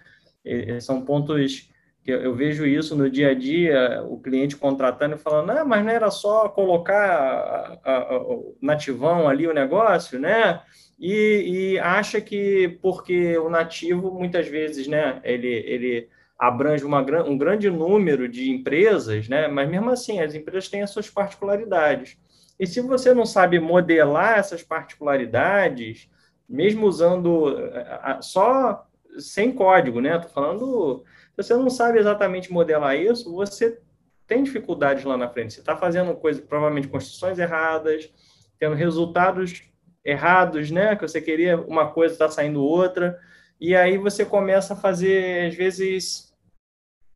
[0.44, 1.68] E, são pontos
[2.04, 5.64] que eu, eu, vejo isso no dia a dia, o cliente contratando e falando, ah,
[5.64, 10.60] mas não era só colocar a, a, a, o nativão ali o negócio, né?
[10.98, 16.08] E, e, acha que porque o nativo muitas vezes, né, ele, ele
[16.38, 20.90] abrange uma, um grande número de empresas, né, mas mesmo assim as empresas têm as
[20.90, 22.18] suas particularidades.
[22.58, 26.10] E se você não sabe modelar essas particularidades,
[26.48, 27.56] mesmo usando
[28.20, 28.84] só
[29.18, 30.18] sem código, né?
[30.18, 33.80] Tô falando, se você não sabe exatamente modelar isso, você
[34.26, 35.54] tem dificuldades lá na frente.
[35.54, 38.12] Você está fazendo coisas, provavelmente construções erradas,
[38.58, 39.67] tendo resultados
[40.08, 40.96] errados, né?
[40.96, 43.18] Que você queria uma coisa, está saindo outra.
[43.60, 46.32] E aí você começa a fazer, às vezes,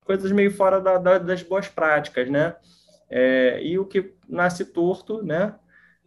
[0.04, 2.54] coisas meio fora da, da, das boas práticas, né?
[3.08, 5.54] É, e o que nasce torto, né?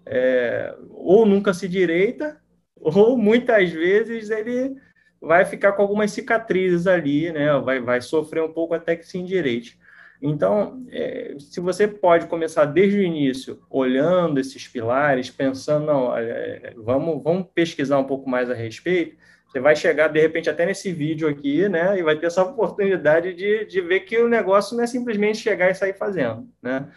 [0.06, 2.40] É, ou nunca se direita,
[2.80, 4.76] ou muitas vezes ele
[5.20, 7.58] vai ficar com algumas cicatrizes ali, né?
[7.60, 9.80] Vai, vai sofrer um pouco até que se endireite.
[10.28, 16.74] Então, é, se você pode começar desde o início, olhando esses pilares, pensando, não, é,
[16.78, 19.16] vamos, vamos pesquisar um pouco mais a respeito,
[19.48, 23.36] você vai chegar, de repente, até nesse vídeo aqui, né, e vai ter essa oportunidade
[23.36, 26.90] de, de ver que o negócio não é simplesmente chegar e sair fazendo, né?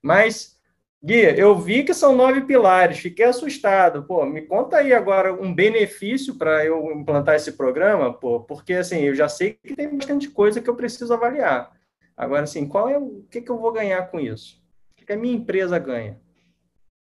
[0.00, 0.56] Mas,
[1.02, 4.04] Gui, eu vi que são nove pilares, fiquei assustado.
[4.04, 9.00] Pô, me conta aí agora um benefício para eu implantar esse programa, pô, porque, assim,
[9.00, 11.75] eu já sei que tem bastante coisa que eu preciso avaliar.
[12.16, 14.62] Agora, assim, qual é o, que, que eu vou ganhar com isso?
[14.92, 16.18] O que, que a minha empresa ganha?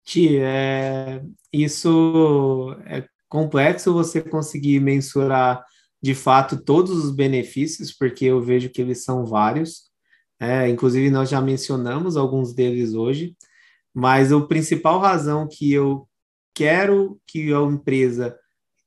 [0.04, 5.64] Ti, é, isso é complexo você conseguir mensurar
[6.02, 9.88] de fato todos os benefícios, porque eu vejo que eles são vários.
[10.40, 13.36] É, inclusive, nós já mencionamos alguns deles hoje,
[13.92, 16.08] mas a principal razão que eu
[16.54, 18.36] quero que a empresa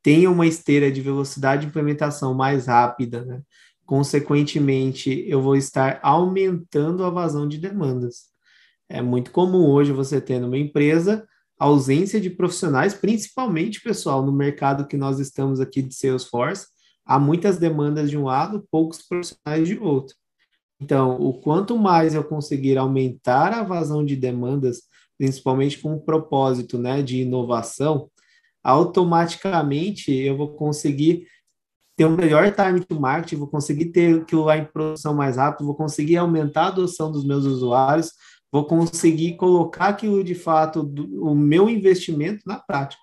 [0.01, 3.41] tenha uma esteira de velocidade de implementação mais rápida, né?
[3.91, 8.27] Consequentemente, eu vou estar aumentando a vazão de demandas.
[8.87, 11.27] É muito comum hoje você ter numa empresa
[11.59, 16.67] ausência de profissionais, principalmente, pessoal, no mercado que nós estamos aqui de Salesforce,
[17.05, 20.15] há muitas demandas de um lado, poucos profissionais de outro.
[20.79, 24.83] Então, o quanto mais eu conseguir aumentar a vazão de demandas,
[25.17, 28.09] principalmente com o propósito né, de inovação,
[28.63, 31.27] automaticamente eu vou conseguir
[31.95, 35.65] ter um melhor time to market, vou conseguir ter aquilo lá em produção mais rápido,
[35.65, 38.11] vou conseguir aumentar a adoção dos meus usuários,
[38.51, 43.01] vou conseguir colocar aquilo de fato, do, o meu investimento na prática.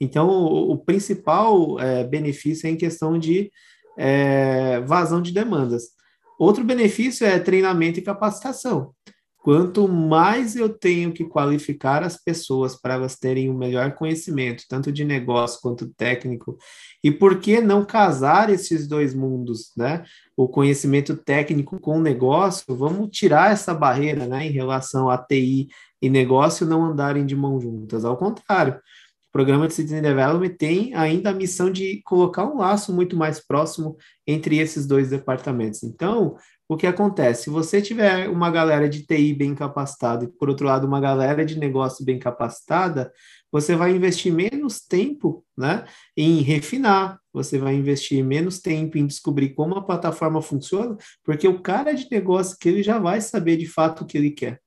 [0.00, 3.50] Então, o, o principal é, benefício é em questão de
[3.98, 5.90] é, vazão de demandas.
[6.38, 8.94] Outro benefício é treinamento e capacitação.
[9.42, 14.64] Quanto mais eu tenho que qualificar as pessoas para elas terem o um melhor conhecimento,
[14.68, 16.58] tanto de negócio quanto técnico,
[17.02, 20.04] e por que não casar esses dois mundos, né?
[20.36, 25.68] O conhecimento técnico com o negócio, vamos tirar essa barreira, né, em relação a TI
[26.02, 28.04] e negócio não andarem de mão juntas.
[28.04, 28.78] Ao contrário,
[29.30, 33.38] o programa de Citizen Development tem ainda a missão de colocar um laço muito mais
[33.38, 35.84] próximo entre esses dois departamentos.
[35.84, 36.36] Então,
[36.68, 37.44] o que acontece?
[37.44, 41.44] Se você tiver uma galera de TI bem capacitada e, por outro lado, uma galera
[41.44, 43.12] de negócio bem capacitada,
[43.52, 45.84] você vai investir menos tempo né,
[46.16, 51.62] em refinar, você vai investir menos tempo em descobrir como a plataforma funciona, porque o
[51.62, 54.60] cara de negócio que ele já vai saber de fato o que ele quer.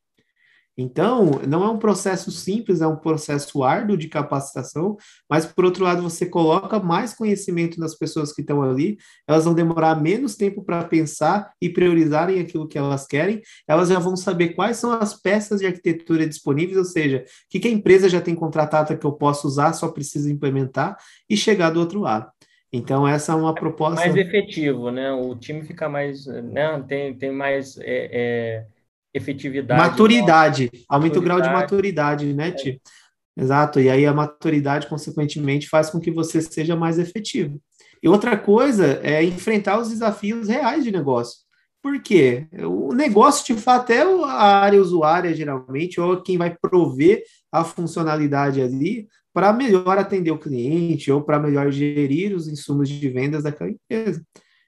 [0.77, 4.97] Então, não é um processo simples, é um processo árduo de capacitação,
[5.29, 9.53] mas por outro lado, você coloca mais conhecimento nas pessoas que estão ali, elas vão
[9.53, 14.49] demorar menos tempo para pensar e priorizarem aquilo que elas querem, elas já vão saber
[14.49, 18.19] quais são as peças de arquitetura disponíveis, ou seja, o que, que a empresa já
[18.19, 20.97] tem contratado que eu posso usar, só preciso implementar
[21.29, 22.31] e chegar do outro lado.
[22.71, 24.01] Então, essa é uma proposta.
[24.01, 25.11] Mais efetivo, né?
[25.11, 26.25] O time fica mais.
[26.25, 26.83] Né?
[26.87, 27.77] Tem, tem mais.
[27.77, 28.65] É, é
[29.13, 29.81] efetividade.
[29.81, 32.81] Maturidade, aumenta o grau de maturidade, né, Ti?
[33.37, 33.41] É.
[33.41, 37.59] Exato, e aí a maturidade, consequentemente, faz com que você seja mais efetivo.
[38.01, 41.39] E outra coisa é enfrentar os desafios reais de negócio.
[41.81, 42.47] Por quê?
[42.61, 48.61] O negócio, de fato, é a área usuária, geralmente, ou quem vai prover a funcionalidade
[48.61, 53.71] ali para melhor atender o cliente ou para melhor gerir os insumos de vendas daquela
[53.71, 54.23] empresa.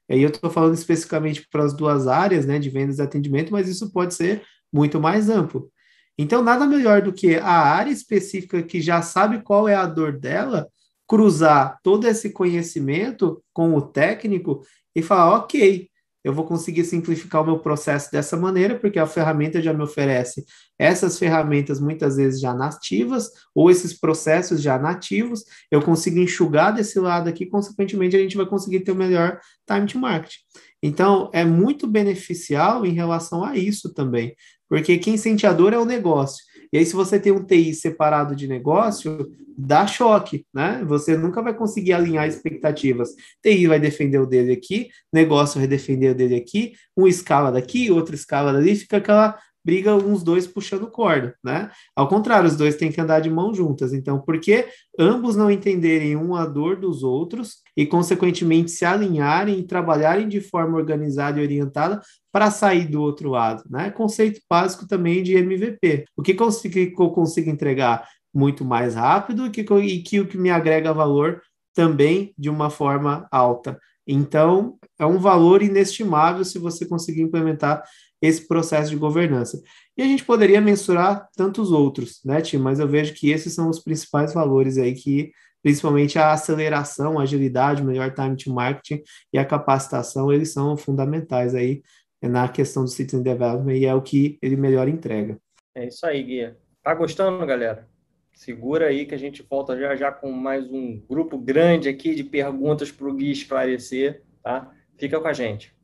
[0.08, 3.52] E aí eu estou falando especificamente para as duas áreas, né, de vendas e atendimento,
[3.52, 4.42] mas isso pode ser
[4.72, 5.70] muito mais amplo.
[6.18, 10.18] Então, nada melhor do que a área específica que já sabe qual é a dor
[10.18, 10.68] dela,
[11.06, 14.62] cruzar todo esse conhecimento com o técnico
[14.94, 15.88] e falar, ok,
[16.26, 20.44] eu vou conseguir simplificar o meu processo dessa maneira, porque a ferramenta já me oferece
[20.76, 26.98] essas ferramentas muitas vezes já nativas, ou esses processos já nativos, eu consigo enxugar desse
[26.98, 30.34] lado aqui, consequentemente a gente vai conseguir ter o melhor time to market.
[30.82, 34.34] Então, é muito beneficial em relação a isso também,
[34.68, 36.44] porque quem sente a dor é o negócio.
[36.72, 40.84] E aí, se você tem um TI separado de negócio, dá choque, né?
[40.86, 43.10] Você nunca vai conseguir alinhar expectativas.
[43.42, 47.90] TI vai defender o dele aqui, negócio vai defender o dele aqui, um escala daqui,
[47.90, 51.68] outro escala dali, fica aquela briga uns dois puxando corda, né?
[51.96, 53.92] Ao contrário, os dois têm que andar de mão juntas.
[53.92, 54.64] Então, por que
[54.96, 60.40] ambos não entenderem um a dor dos outros e, consequentemente, se alinharem e trabalharem de
[60.40, 62.00] forma organizada e orientada
[62.36, 63.90] para sair do outro lado, né?
[63.90, 66.04] Conceito básico também de MVP.
[66.14, 70.36] O que, que eu consigo entregar muito mais rápido e que, e que o que
[70.36, 71.40] me agrega valor
[71.74, 73.80] também de uma forma alta.
[74.06, 77.82] Então, é um valor inestimável se você conseguir implementar
[78.20, 79.58] esse processo de governança.
[79.96, 82.58] E a gente poderia mensurar tantos outros, né, Tim?
[82.58, 87.22] Mas eu vejo que esses são os principais valores aí que, principalmente a aceleração, a
[87.22, 91.80] agilidade, melhor time to marketing e a capacitação, eles são fundamentais aí
[92.28, 95.38] na questão do citizen development e é o que ele melhor entrega.
[95.74, 96.56] É isso aí, Guia.
[96.82, 97.88] Tá gostando, galera?
[98.32, 102.22] Segura aí que a gente volta já já com mais um grupo grande aqui de
[102.22, 104.70] perguntas para o Gui esclarecer, tá?
[104.98, 105.74] Fica com a gente.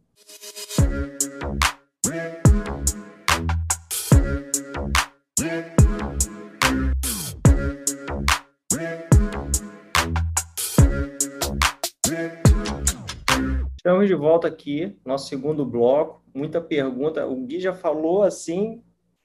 [13.85, 16.23] Estamos de volta aqui, nosso segundo bloco.
[16.33, 17.27] Muita pergunta.
[17.27, 18.81] O Gui já falou assim,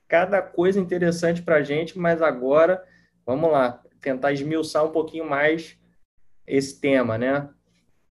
[0.07, 2.83] cada coisa interessante para a gente, mas agora
[3.23, 5.77] vamos lá, tentar esmiuçar um pouquinho mais
[6.47, 7.47] esse tema, né?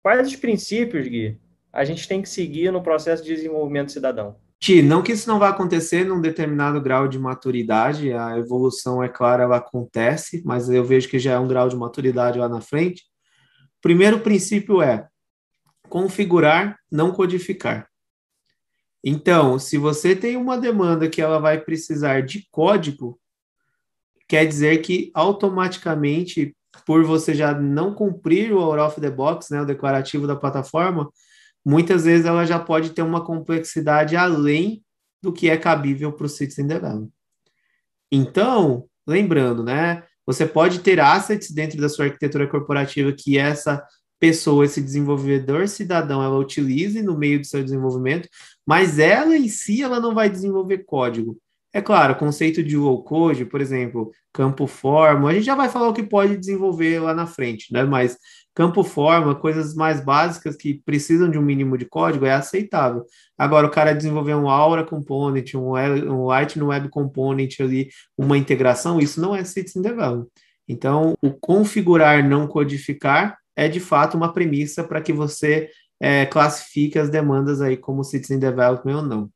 [0.04, 1.42] Quais os princípios, Gui,
[1.74, 4.36] a gente tem que seguir no processo de desenvolvimento cidadão?
[4.60, 9.10] Ti, não que isso não vai acontecer num determinado grau de maturidade, a evolução, é
[9.10, 12.62] claro, ela acontece, mas eu vejo que já é um grau de maturidade lá na
[12.62, 13.02] frente.
[13.82, 15.08] Primeiro princípio é
[15.90, 17.90] configurar, não codificar.
[19.04, 23.20] Então, se você tem uma demanda que ela vai precisar de código,
[24.28, 26.56] quer dizer que automaticamente,
[26.86, 31.08] por você já não cumprir o out of the box, né, o declarativo da plataforma,
[31.64, 34.84] muitas vezes ela já pode ter uma complexidade além
[35.22, 37.12] do que é cabível para o Citizen Development.
[38.12, 43.86] Então, lembrando, né, você pode ter assets dentro da sua arquitetura corporativa que essa
[44.20, 48.30] pessoa, esse desenvolvedor cidadão, ela utilize no meio do seu desenvolvimento,
[48.66, 51.38] mas ela em si ela não vai desenvolver código.
[51.76, 55.68] É claro, o conceito de low code, por exemplo, campo forma, a gente já vai
[55.68, 57.84] falar o que pode desenvolver lá na frente, né?
[57.84, 58.18] Mas
[58.56, 63.04] campo forma, coisas mais básicas que precisam de um mínimo de código é aceitável.
[63.38, 68.98] Agora, o cara desenvolver um Aura Component, um, um Lightning Web Component ali, uma integração,
[68.98, 70.28] isso não é Citizen Development.
[70.68, 77.00] Então, o configurar, não codificar, é de fato uma premissa para que você é, classifique
[77.00, 79.30] as demandas aí como Citizen Development ou não.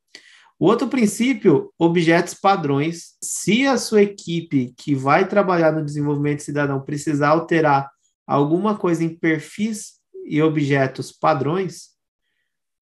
[0.60, 3.16] O outro princípio, objetos padrões.
[3.24, 7.90] Se a sua equipe que vai trabalhar no desenvolvimento cidadão precisar alterar
[8.28, 9.94] alguma coisa em perfis
[10.26, 11.92] e objetos padrões,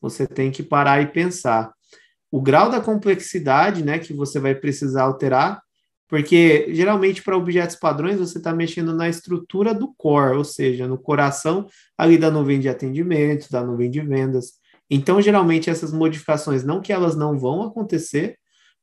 [0.02, 1.72] você tem que parar e pensar.
[2.32, 5.62] O grau da complexidade né, que você vai precisar alterar,
[6.08, 10.98] porque geralmente para objetos padrões você está mexendo na estrutura do core, ou seja, no
[10.98, 14.54] coração ali da nuvem de atendimento, da nuvem de vendas.
[14.90, 18.38] Então, geralmente, essas modificações, não que elas não vão acontecer,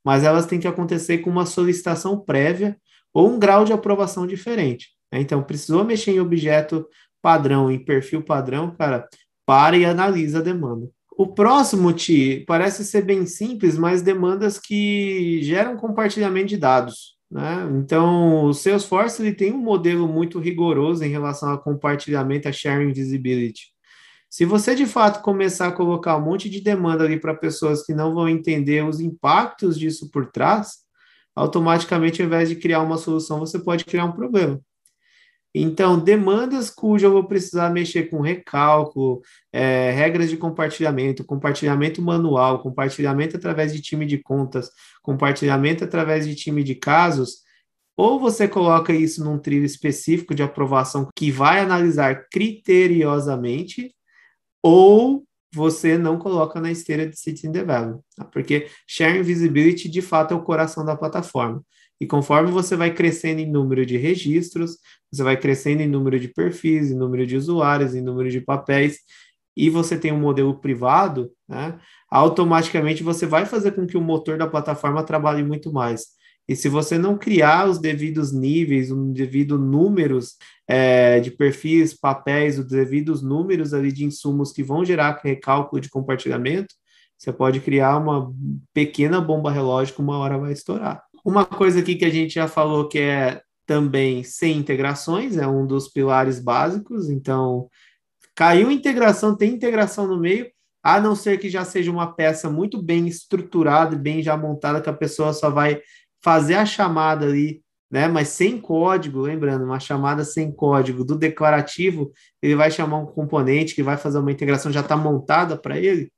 [0.04, 2.76] mas elas têm que acontecer com uma solicitação prévia
[3.12, 4.90] ou um grau de aprovação diferente.
[5.10, 5.20] Né?
[5.20, 6.86] Então, precisou mexer em objeto
[7.22, 9.08] padrão, em perfil padrão, cara,
[9.46, 10.90] para e analisa a demanda.
[11.16, 17.13] O próximo, Ti, parece ser bem simples, mas demandas que geram compartilhamento de dados.
[17.34, 17.68] Né?
[17.72, 22.92] Então, o Salesforce ele tem um modelo muito rigoroso em relação a compartilhamento, a sharing
[22.92, 23.74] visibility.
[24.30, 27.92] Se você de fato começar a colocar um monte de demanda ali para pessoas que
[27.92, 30.84] não vão entender os impactos disso por trás,
[31.34, 34.60] automaticamente, ao invés de criar uma solução, você pode criar um problema.
[35.54, 42.60] Então, demandas cujo eu vou precisar mexer com recálculo, é, regras de compartilhamento, compartilhamento manual,
[42.60, 44.68] compartilhamento através de time de contas,
[45.00, 47.44] compartilhamento através de time de casos,
[47.96, 53.94] ou você coloca isso num trilho específico de aprovação que vai analisar criteriosamente,
[54.60, 55.24] ou
[55.54, 58.24] você não coloca na esteira de Citizen Development, tá?
[58.24, 61.62] porque Sharing Visibility de fato é o coração da plataforma.
[62.00, 64.78] E conforme você vai crescendo em número de registros,
[65.10, 68.98] você vai crescendo em número de perfis, em número de usuários, em número de papéis,
[69.56, 71.78] e você tem um modelo privado, né,
[72.10, 76.06] automaticamente você vai fazer com que o motor da plataforma trabalhe muito mais.
[76.46, 80.36] E se você não criar os devidos níveis, os devidos números
[80.68, 85.88] é, de perfis, papéis, os devidos números ali de insumos que vão gerar recálculo de
[85.88, 86.74] compartilhamento,
[87.16, 88.30] você pode criar uma
[88.74, 91.02] pequena bomba relógio que uma hora vai estourar.
[91.24, 95.66] Uma coisa aqui que a gente já falou que é também sem integrações, é um
[95.66, 97.08] dos pilares básicos.
[97.08, 97.68] Então,
[98.34, 100.50] caiu integração, tem integração no meio,
[100.82, 104.90] a não ser que já seja uma peça muito bem estruturada, bem já montada, que
[104.90, 105.80] a pessoa só vai
[106.22, 108.06] fazer a chamada ali, né?
[108.06, 112.12] Mas sem código, lembrando, uma chamada sem código do declarativo,
[112.42, 116.12] ele vai chamar um componente que vai fazer uma integração já está montada para ele.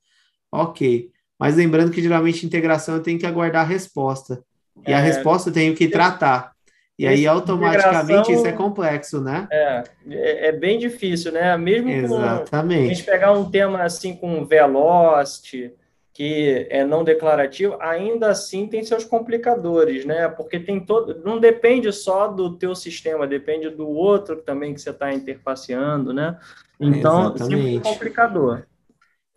[0.50, 1.11] Ok.
[1.38, 4.42] Mas lembrando que geralmente integração eu tenho que aguardar a resposta.
[4.87, 6.57] E é, a resposta eu tenho que tratar.
[6.99, 9.47] E aí, automaticamente, isso é complexo, né?
[9.51, 11.55] É, é, é bem difícil, né?
[11.57, 12.81] Mesmo Exatamente.
[12.81, 15.72] Com, a gente pegar um tema assim com velocity,
[16.14, 20.27] que é não declarativo, ainda assim tem seus complicadores, né?
[20.29, 24.89] Porque tem todo, não depende só do teu sistema, depende do outro também que você
[24.89, 26.39] está interfaceando, né?
[26.81, 27.57] Então, Exatamente.
[27.57, 28.62] sempre um complicador.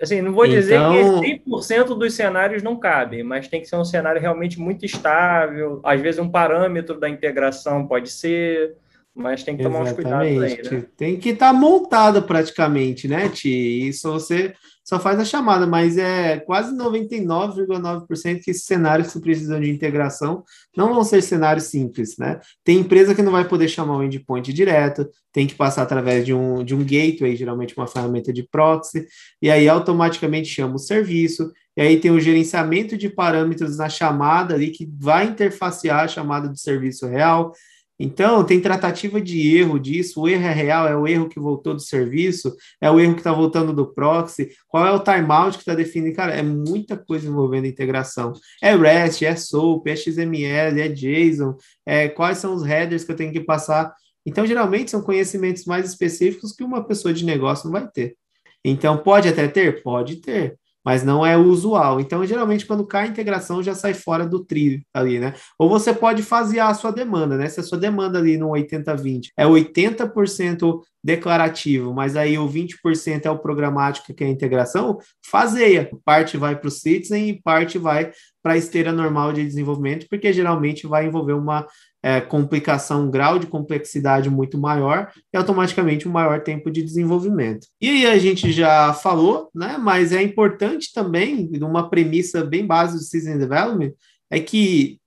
[0.02, 1.22] Assim, não vou dizer então...
[1.22, 5.82] que 100% dos cenários não cabem, mas tem que ser um cenário realmente muito estável.
[5.84, 8.78] Às vezes, um parâmetro da integração pode ser,
[9.14, 10.08] mas tem que tomar Exatamente.
[10.08, 10.86] uns cuidados aí, né?
[10.96, 13.90] Tem que estar tá montado praticamente, né, Ti?
[13.90, 14.54] Isso você
[14.90, 20.44] só faz a chamada, mas é quase 99,9% que cenários que precisam de integração
[20.76, 22.40] não vão ser cenários simples, né?
[22.64, 26.34] Tem empresa que não vai poder chamar o endpoint direto, tem que passar através de
[26.34, 29.06] um, de um gateway, geralmente uma ferramenta de proxy,
[29.40, 34.56] e aí automaticamente chama o serviço, e aí tem o gerenciamento de parâmetros na chamada
[34.56, 37.54] ali que vai interfacear a chamada do serviço real,
[38.00, 41.74] Então, tem tratativa de erro disso, o erro é real, é o erro que voltou
[41.74, 45.64] do serviço, é o erro que está voltando do proxy, qual é o timeout que
[45.64, 48.32] está definindo, cara, é muita coisa envolvendo integração.
[48.64, 53.18] É REST, é SOAP, é XML, é JSON, é quais são os headers que eu
[53.18, 53.94] tenho que passar.
[54.26, 58.16] Então, geralmente, são conhecimentos mais específicos que uma pessoa de negócio não vai ter.
[58.64, 59.84] Então, pode até ter?
[59.84, 60.58] Pode ter
[60.90, 62.00] mas não é usual.
[62.00, 65.36] Então, geralmente, quando cai a integração, já sai fora do trilho ali, né?
[65.60, 67.48] Ou você pode fazer a sua demanda, né?
[67.48, 73.30] Se a sua demanda ali no 80-20 é 80% declarativo, mas aí o 20% é
[73.30, 75.92] o programático, que é a integração, fazeia.
[76.04, 78.12] Parte vai para o Citizen e parte vai
[78.42, 81.68] para a esteira normal de desenvolvimento, porque geralmente vai envolver uma
[82.02, 87.68] é, complicação, um grau de complexidade muito maior e automaticamente um maior tempo de desenvolvimento.
[87.82, 89.78] E aí a gente já falou, né?
[89.78, 93.92] Mas é importante também, uma premissa bem básica do Season Development,
[94.30, 95.00] é que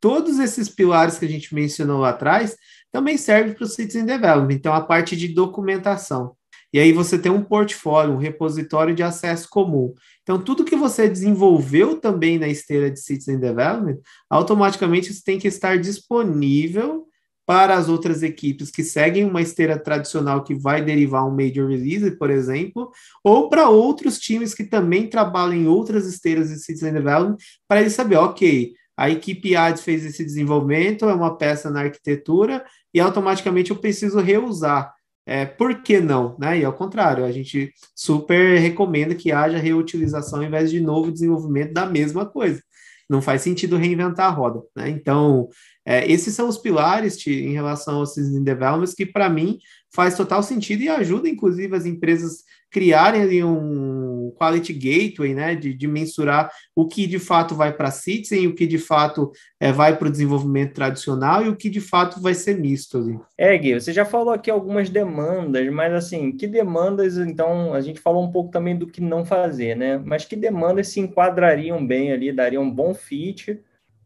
[0.00, 2.56] todos esses pilares que a gente mencionou lá atrás
[2.92, 4.54] também servem para o Citizen Development.
[4.54, 6.34] Então, a parte de documentação.
[6.76, 9.94] E aí você tem um portfólio, um repositório de acesso comum.
[10.22, 13.96] Então, tudo que você desenvolveu também na esteira de Citizen Development,
[14.28, 17.06] automaticamente isso tem que estar disponível
[17.46, 22.10] para as outras equipes que seguem uma esteira tradicional que vai derivar um major release,
[22.18, 22.90] por exemplo,
[23.24, 27.94] ou para outros times que também trabalham em outras esteiras de Citizen Development, para eles
[27.94, 32.62] saber, ok, a equipe ADS fez esse desenvolvimento, é uma peça na arquitetura,
[32.92, 34.94] e automaticamente eu preciso reusar.
[35.26, 36.36] É, por que não?
[36.38, 36.60] Né?
[36.60, 41.72] E ao contrário, a gente super recomenda que haja reutilização ao invés de novo desenvolvimento
[41.72, 42.62] da mesma coisa.
[43.10, 44.62] Não faz sentido reinventar a roda.
[44.74, 44.88] Né?
[44.88, 45.48] Então,
[45.84, 49.58] é, esses são os pilares em relação aos Developments que, para mim,
[49.96, 55.72] faz total sentido e ajuda, inclusive, as empresas criarem ali um quality gateway, né, de,
[55.72, 59.72] de mensurar o que de fato vai para a Citizen, o que de fato é,
[59.72, 63.18] vai para o desenvolvimento tradicional e o que de fato vai ser misto ali.
[63.38, 67.98] É, Gui, você já falou aqui algumas demandas, mas assim, que demandas, então, a gente
[67.98, 72.12] falou um pouco também do que não fazer, né, mas que demandas se enquadrariam bem
[72.12, 73.58] ali, dariam um bom fit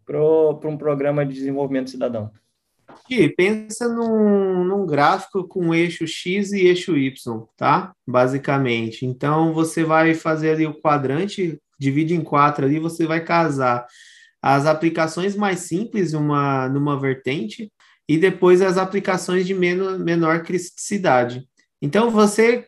[0.07, 2.31] para um programa de desenvolvimento cidadão?
[3.09, 7.93] Gui, pensa num, num gráfico com eixo X e eixo Y, tá?
[8.07, 9.05] Basicamente.
[9.05, 13.87] Então, você vai fazer ali o quadrante, divide em quatro ali, você vai casar
[14.43, 17.71] as aplicações mais simples numa, numa vertente
[18.09, 21.47] e depois as aplicações de menor, menor criticidade.
[21.81, 22.67] Então, você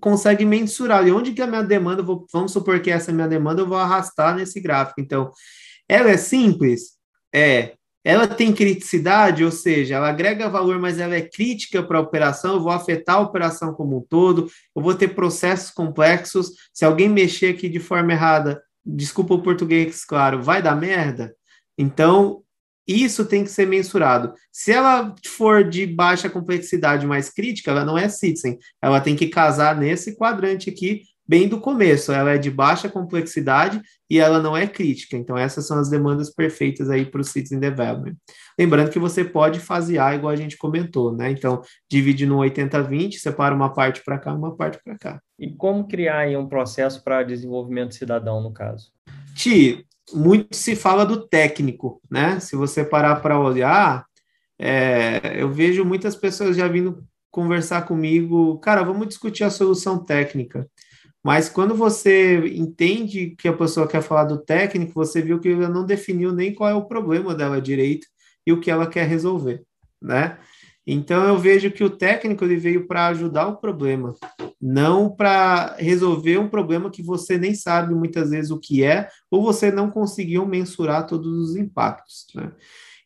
[0.00, 3.62] consegue mensurar ali onde que a minha demanda, vou, vamos supor que essa minha demanda,
[3.62, 5.00] eu vou arrastar nesse gráfico.
[5.00, 5.30] Então,
[5.88, 6.92] ela é simples?
[7.32, 7.74] É.
[8.04, 12.54] Ela tem criticidade, ou seja, ela agrega valor, mas ela é crítica para a operação,
[12.54, 16.50] eu vou afetar a operação como um todo, eu vou ter processos complexos.
[16.72, 21.34] Se alguém mexer aqui de forma errada, desculpa o português, claro, vai dar merda.
[21.78, 22.42] Então,
[22.86, 24.34] isso tem que ser mensurado.
[24.50, 28.58] Se ela for de baixa complexidade mais crítica, ela não é citizen.
[28.82, 32.12] Ela tem que casar nesse quadrante aqui bem do começo.
[32.12, 35.16] Ela é de baixa complexidade e ela não é crítica.
[35.16, 38.14] Então, essas são as demandas perfeitas aí para o Citizen Development.
[38.58, 41.30] Lembrando que você pode fasear, igual a gente comentou, né?
[41.30, 45.20] Então, divide no 80-20, separa uma parte para cá, uma parte para cá.
[45.38, 48.90] E como criar aí um processo para desenvolvimento cidadão, no caso?
[49.34, 52.38] Ti, muito se fala do técnico, né?
[52.40, 54.04] Se você parar para olhar,
[54.58, 60.68] é, eu vejo muitas pessoas já vindo conversar comigo, cara, vamos discutir a solução técnica.
[61.22, 65.68] Mas quando você entende que a pessoa quer falar do técnico, você viu que ela
[65.68, 68.06] não definiu nem qual é o problema dela direito
[68.46, 69.62] e o que ela quer resolver,
[70.00, 70.38] né?
[70.84, 74.14] Então eu vejo que o técnico ele veio para ajudar o problema,
[74.60, 79.44] não para resolver um problema que você nem sabe muitas vezes o que é, ou
[79.44, 82.50] você não conseguiu mensurar todos os impactos, né?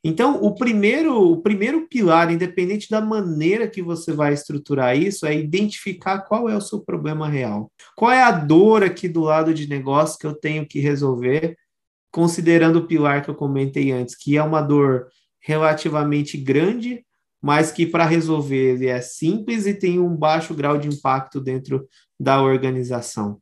[0.09, 5.35] Então, o primeiro, o primeiro pilar, independente da maneira que você vai estruturar isso, é
[5.35, 7.73] identificar qual é o seu problema real.
[7.97, 11.57] Qual é a dor aqui do lado de negócio que eu tenho que resolver,
[12.13, 15.09] considerando o pilar que eu comentei antes, que é uma dor
[15.43, 17.05] relativamente grande,
[17.43, 21.85] mas que para resolver ele é simples e tem um baixo grau de impacto dentro
[22.19, 23.41] da organização.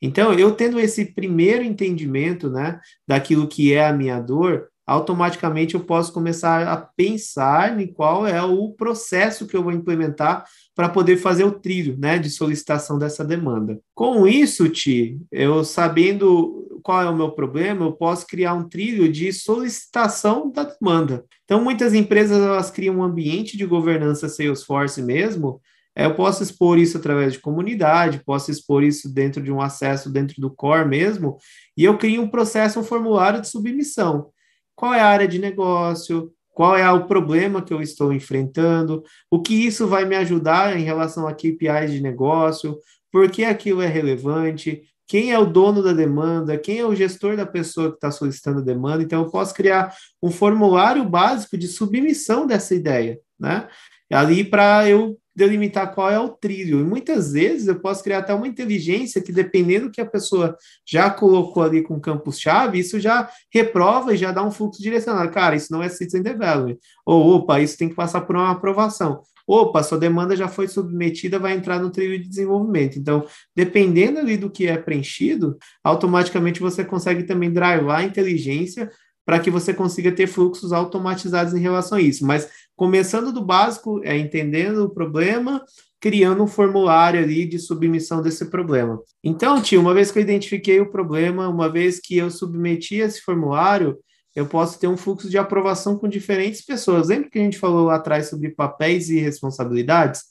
[0.00, 5.80] Então, eu tendo esse primeiro entendimento, né, daquilo que é a minha dor, automaticamente eu
[5.80, 11.18] posso começar a pensar em qual é o processo que eu vou implementar para poder
[11.18, 13.78] fazer o trilho né, de solicitação dessa demanda.
[13.94, 19.12] Com isso, Ti, eu sabendo qual é o meu problema, eu posso criar um trilho
[19.12, 21.22] de solicitação da demanda.
[21.44, 25.60] Então, muitas empresas elas criam um ambiente de governança Salesforce mesmo,
[25.94, 30.08] é, eu posso expor isso através de comunidade, posso expor isso dentro de um acesso
[30.08, 31.36] dentro do core mesmo,
[31.76, 34.30] e eu crio um processo, um formulário de submissão
[34.78, 39.42] qual é a área de negócio, qual é o problema que eu estou enfrentando, o
[39.42, 42.78] que isso vai me ajudar em relação a KPIs de negócio,
[43.10, 47.36] por que aquilo é relevante, quem é o dono da demanda, quem é o gestor
[47.36, 49.02] da pessoa que está solicitando a demanda.
[49.02, 53.66] Então, eu posso criar um formulário básico de submissão dessa ideia, né?
[54.12, 56.80] Ali para eu delimitar qual é o trilho.
[56.80, 60.56] E muitas vezes eu posso criar até uma inteligência que, dependendo do que a pessoa
[60.86, 65.30] já colocou ali com campos-chave, isso já reprova e já dá um fluxo direcionado.
[65.30, 66.76] Cara, isso não é Citizen Development.
[67.06, 71.38] Ou, opa, isso tem que passar por uma aprovação opa, sua demanda já foi submetida,
[71.38, 72.98] vai entrar no trilho de desenvolvimento.
[72.98, 73.24] Então,
[73.56, 78.90] dependendo ali do que é preenchido, automaticamente você consegue também drivar a inteligência
[79.24, 82.26] para que você consiga ter fluxos automatizados em relação a isso.
[82.26, 82.48] Mas
[82.78, 85.64] começando do básico, é entendendo o problema,
[86.00, 89.00] criando um formulário ali de submissão desse problema.
[89.22, 93.20] Então, tio, uma vez que eu identifiquei o problema, uma vez que eu submeti esse
[93.20, 93.98] formulário,
[94.34, 97.08] eu posso ter um fluxo de aprovação com diferentes pessoas.
[97.08, 100.22] Lembra que a gente falou lá atrás sobre papéis e responsabilidades?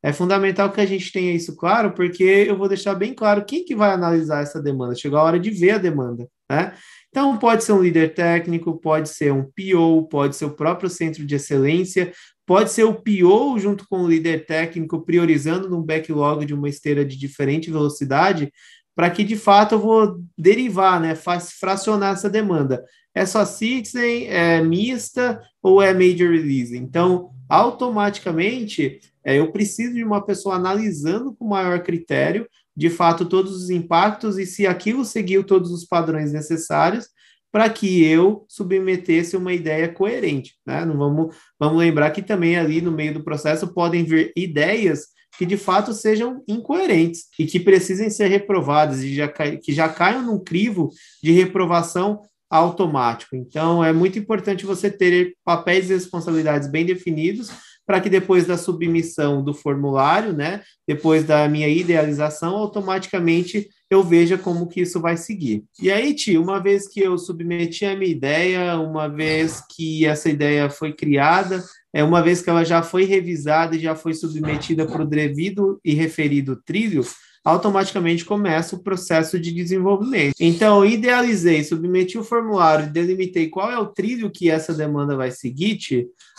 [0.00, 3.64] É fundamental que a gente tenha isso claro, porque eu vou deixar bem claro quem
[3.64, 4.94] que vai analisar essa demanda.
[4.94, 6.72] Chegou a hora de ver a demanda, né?
[7.16, 11.24] Então, pode ser um líder técnico, pode ser um PO, pode ser o próprio centro
[11.24, 12.12] de excelência,
[12.44, 17.06] pode ser o PO junto com o líder técnico, priorizando num backlog de uma esteira
[17.06, 18.52] de diferente velocidade,
[18.94, 24.60] para que de fato eu vou derivar, né, fracionar essa demanda é só citizen, é
[24.60, 26.76] mista ou é major release.
[26.76, 32.46] Então, automaticamente, é, eu preciso de uma pessoa analisando com maior critério,
[32.76, 37.08] de fato, todos os impactos e se aquilo seguiu todos os padrões necessários
[37.50, 40.54] para que eu submetesse uma ideia coerente.
[40.66, 40.84] Né?
[40.84, 45.06] Não vamos, vamos lembrar que também ali no meio do processo podem vir ideias
[45.38, 50.22] que de fato sejam incoerentes e que precisem ser reprovadas e já, que já caiam
[50.22, 50.90] num crivo
[51.22, 52.20] de reprovação
[52.50, 53.34] automático.
[53.34, 57.50] Então, é muito importante você ter papéis e responsabilidades bem definidos
[57.86, 64.36] para que depois da submissão do formulário, né, depois da minha idealização, automaticamente eu veja
[64.36, 65.64] como que isso vai seguir.
[65.80, 70.28] E aí, tio, uma vez que eu submeti a minha ideia, uma vez que essa
[70.28, 71.62] ideia foi criada,
[71.94, 75.80] é uma vez que ela já foi revisada e já foi submetida para o devido
[75.84, 77.02] e referido trilho,
[77.46, 80.34] automaticamente começa o processo de desenvolvimento.
[80.40, 85.78] Então, idealizei, submeti o formulário, delimitei qual é o trilho que essa demanda vai seguir,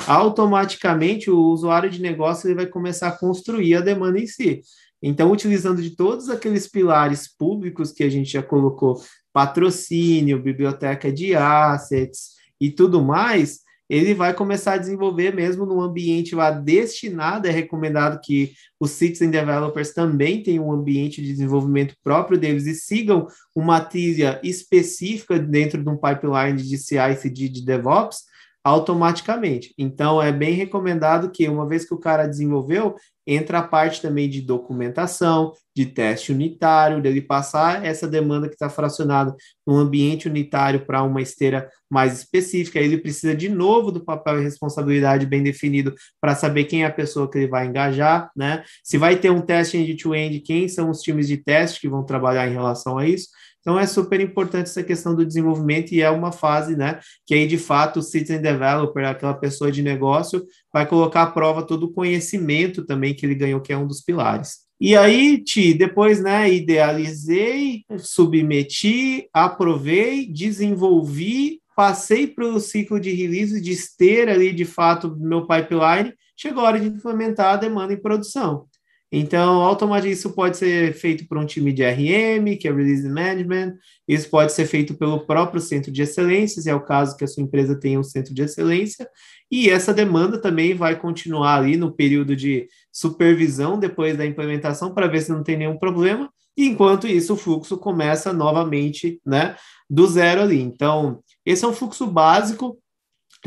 [0.05, 4.61] automaticamente o usuário de negócio ele vai começar a construir a demanda em si.
[5.01, 9.01] Então, utilizando de todos aqueles pilares públicos que a gente já colocou,
[9.31, 13.59] patrocínio, biblioteca de assets e tudo mais,
[13.89, 19.29] ele vai começar a desenvolver mesmo num ambiente lá destinado, é recomendado que os citizen
[19.29, 25.81] developers também tenham um ambiente de desenvolvimento próprio deles e sigam uma trilha específica dentro
[25.81, 28.26] de um pipeline de CI/CD de DevOps,
[28.67, 29.73] automaticamente.
[29.77, 32.95] Então, é bem recomendado que, uma vez que o cara desenvolveu,
[33.25, 38.69] entra a parte também de documentação, de teste unitário, dele passar essa demanda que está
[38.69, 39.33] fracionada
[39.65, 42.77] num ambiente unitário para uma esteira mais específica.
[42.77, 46.91] Ele precisa de novo do papel e responsabilidade bem definido para saber quem é a
[46.91, 48.65] pessoa que ele vai engajar, né?
[48.83, 52.03] Se vai ter um teste end-to-end, -end, quem são os times de teste que vão
[52.03, 53.29] trabalhar em relação a isso.
[53.67, 57.45] Então é super importante essa questão do desenvolvimento e é uma fase, né, que aí
[57.45, 61.91] de fato o citizen developer, aquela pessoa de negócio, vai colocar à prova todo o
[61.91, 64.59] conhecimento também que ele ganhou, que é um dos pilares.
[64.79, 73.59] E aí, Ti, depois, né, idealizei, submeti, aprovei, desenvolvi, passei para o ciclo de release,
[73.59, 78.01] de esteira ali, de fato, meu pipeline, chegou a hora de implementar a demanda em
[78.01, 78.65] produção.
[79.11, 83.75] Então, automaticamente isso pode ser feito por um time de RM, que é Release Management,
[84.07, 87.27] isso pode ser feito pelo próprio centro de excelência, se é o caso que a
[87.27, 89.07] sua empresa tenha um centro de excelência,
[89.49, 95.07] e essa demanda também vai continuar ali no período de supervisão depois da implementação para
[95.07, 99.55] ver se não tem nenhum problema, e enquanto isso o fluxo começa novamente, né,
[99.89, 100.59] do zero ali.
[100.59, 102.77] Então, esse é um fluxo básico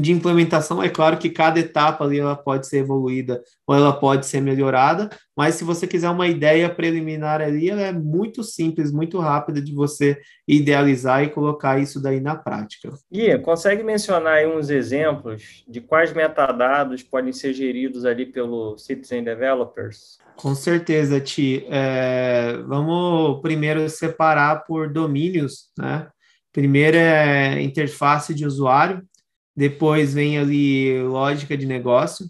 [0.01, 4.27] de implementação, é claro que cada etapa ali ela pode ser evoluída ou ela pode
[4.27, 9.19] ser melhorada, mas se você quiser uma ideia preliminar ali, ela é muito simples, muito
[9.19, 12.91] rápida de você idealizar e colocar isso daí na prática.
[13.13, 19.23] Guia, consegue mencionar aí uns exemplos de quais metadados podem ser geridos ali pelo Citizen
[19.23, 20.19] Developers?
[20.37, 21.67] Com certeza, Ti.
[21.69, 26.09] É, vamos primeiro separar por domínios, né?
[26.53, 29.03] Primeiro é interface de usuário,
[29.61, 32.25] depois vem ali lógica de negócio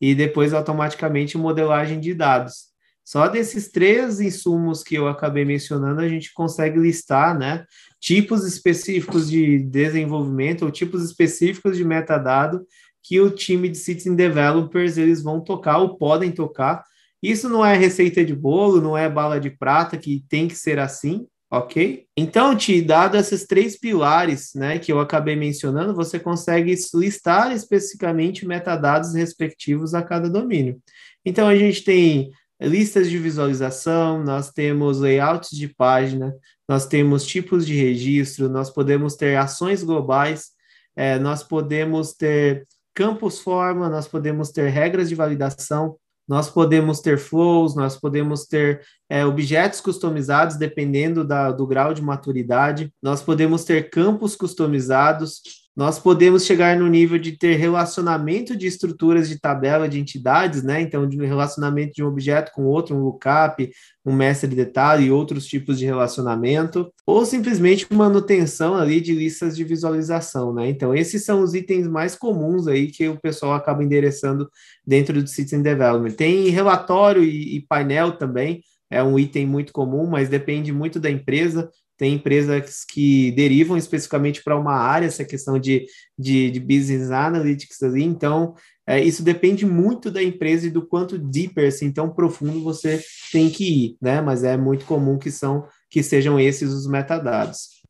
[0.00, 2.70] e depois automaticamente modelagem de dados.
[3.04, 7.66] Só desses três insumos que eu acabei mencionando, a gente consegue listar, né,
[8.00, 12.64] tipos específicos de desenvolvimento ou tipos específicos de metadado
[13.02, 16.82] que o time de Citizen Developers eles vão tocar ou podem tocar.
[17.22, 20.78] Isso não é receita de bolo, não é bala de prata que tem que ser
[20.78, 22.06] assim, ok?
[22.16, 28.46] Então, te dado esses três pilares, né, que eu acabei mencionando, você consegue listar especificamente
[28.46, 30.80] metadados respectivos a cada domínio.
[31.24, 32.30] Então, a gente tem
[32.60, 36.32] listas de visualização, nós temos layouts de página,
[36.68, 40.50] nós temos tipos de registro, nós podemos ter ações globais,
[40.94, 45.96] é, nós podemos ter campos forma, nós podemos ter regras de validação,
[46.30, 52.00] nós podemos ter flows, nós podemos ter é, objetos customizados dependendo da, do grau de
[52.00, 55.40] maturidade, nós podemos ter campos customizados,
[55.80, 60.82] nós podemos chegar no nível de ter relacionamento de estruturas de tabela de entidades, né?
[60.82, 63.66] Então, de relacionamento de um objeto com outro, um lookup,
[64.04, 69.56] um mestre de detalhe e outros tipos de relacionamento, ou simplesmente manutenção ali de listas
[69.56, 70.68] de visualização, né?
[70.68, 74.50] Então, esses são os itens mais comuns aí que o pessoal acaba endereçando
[74.86, 76.10] dentro do System Development.
[76.10, 78.60] Tem relatório e, e painel também,
[78.90, 81.70] é um item muito comum, mas depende muito da empresa
[82.00, 85.84] tem empresas que derivam especificamente para uma área, essa questão de,
[86.18, 88.54] de, de business analytics ali, então
[88.86, 93.50] é, isso depende muito da empresa e do quanto deeper, assim, tão profundo você tem
[93.50, 94.22] que ir, né?
[94.22, 97.82] Mas é muito comum que são que sejam esses os metadados.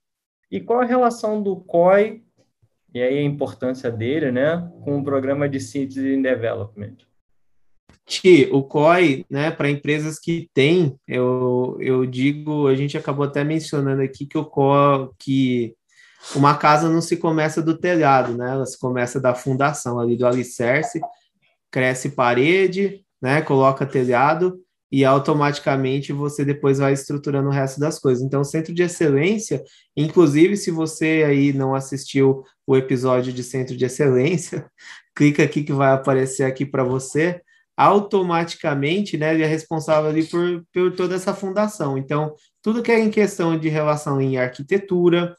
[0.51, 2.25] E qual a relação do COI,
[2.93, 6.97] e aí a importância dele, né, com o programa de Citizen Development?
[8.53, 14.03] O COI, né, para empresas que têm, eu, eu digo, a gente acabou até mencionando
[14.03, 15.75] aqui que o COI, que
[16.35, 20.27] uma casa não se começa do telhado, né, ela se começa da fundação ali do
[20.27, 21.01] alicerce,
[21.71, 28.25] cresce parede, né, coloca telhado e automaticamente você depois vai estruturando o resto das coisas.
[28.25, 29.63] Então, Centro de Excelência,
[29.97, 34.67] inclusive se você aí não assistiu o episódio de Centro de Excelência,
[35.15, 37.41] clica aqui que vai aparecer aqui para você
[37.81, 41.97] automaticamente, né, ele é responsável ali por, por toda essa fundação.
[41.97, 45.35] Então, tudo que é em questão de relação em arquitetura,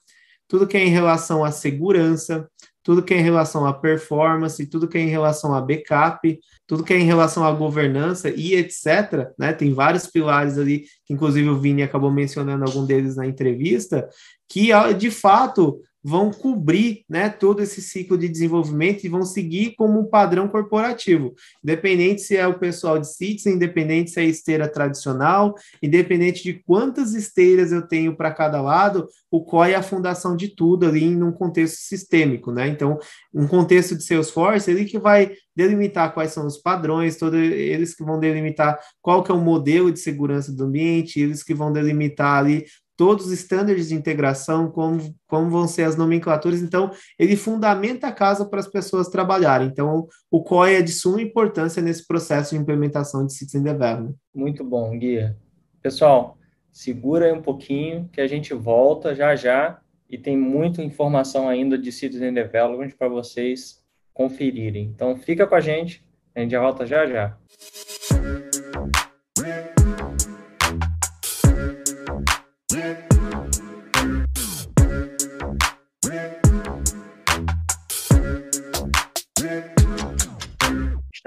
[0.48, 2.50] tudo que é em relação à segurança,
[2.82, 6.84] tudo que é em relação à performance, tudo que é em relação a backup, tudo
[6.84, 9.30] que é em relação à governança e etc.
[9.38, 9.54] Né?
[9.54, 14.10] Tem vários pilares ali, que inclusive o Vini acabou mencionando algum deles na entrevista,
[14.50, 20.00] que de fato vão cobrir né, todo esse ciclo de desenvolvimento e vão seguir como
[20.00, 21.34] um padrão corporativo,
[21.64, 27.14] independente se é o pessoal de Citizen, independente se é esteira tradicional, independente de quantas
[27.14, 31.24] esteiras eu tenho para cada lado, o COI é a fundação de tudo ali em
[31.24, 32.68] um contexto sistêmico, né?
[32.68, 32.98] Então,
[33.34, 38.04] um contexto de Salesforce, ele que vai delimitar quais são os padrões, todos eles que
[38.04, 42.40] vão delimitar qual que é o modelo de segurança do ambiente, eles que vão delimitar
[42.40, 42.66] ali
[43.02, 46.62] todos os estándares de integração, como, como vão ser as nomenclaturas.
[46.62, 49.68] Então, ele fundamenta a casa para as pessoas trabalharem.
[49.70, 54.14] Então, o COI é de suma importância nesse processo de implementação de Citizen Development.
[54.32, 55.36] Muito bom, Guia.
[55.82, 56.38] Pessoal,
[56.72, 61.80] segura aí um pouquinho que a gente volta já já e tem muita informação ainda
[61.80, 63.84] de Citizen Development para vocês
[64.14, 64.92] conferirem.
[64.94, 67.36] Então, fica com a gente, a gente volta já já.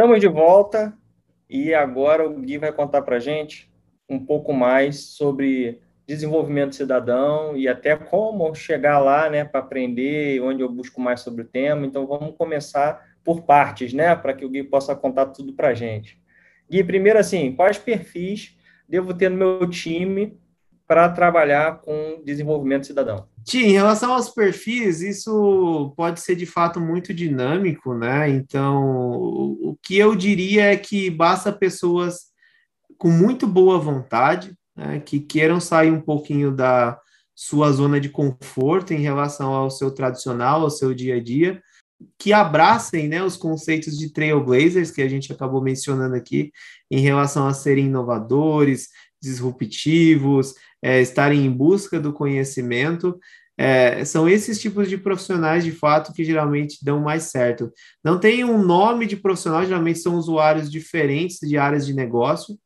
[0.05, 0.93] Estamos de volta
[1.49, 3.73] e agora o Gui vai contar para a gente
[4.07, 10.63] um pouco mais sobre desenvolvimento cidadão e até como chegar lá, né, para aprender, onde
[10.63, 11.87] eu busco mais sobre o tema.
[11.87, 15.75] Então vamos começar por partes, né, para que o Gui possa contar tudo para a
[15.75, 16.21] gente.
[16.71, 20.39] Gui, primeiro assim, quais perfis devo ter no meu time
[20.95, 23.27] para trabalhar com desenvolvimento cidadão?
[23.43, 28.31] Tim, em relação aos perfis, isso pode ser de fato muito dinâmico, né?
[28.31, 32.27] Então, o que eu diria é que basta pessoas
[32.97, 36.97] com muito boa vontade, né, que queiram sair um pouquinho da
[37.35, 41.61] sua zona de conforto em relação ao seu tradicional, ao seu dia a dia,
[42.17, 46.53] que abracem né, os conceitos de trailblazers que a gente acabou mencionando aqui,
[46.89, 48.91] em relação a serem inovadores,
[49.25, 50.55] disruptivos,
[50.85, 53.19] é, estarem em busca do conhecimento.
[53.57, 57.73] É, são esses tipos de profissionais, de fato, que geralmente dão mais certo.
[58.05, 62.59] Não tem um nome de profissional, geralmente são usuários diferentes de áreas de negócio,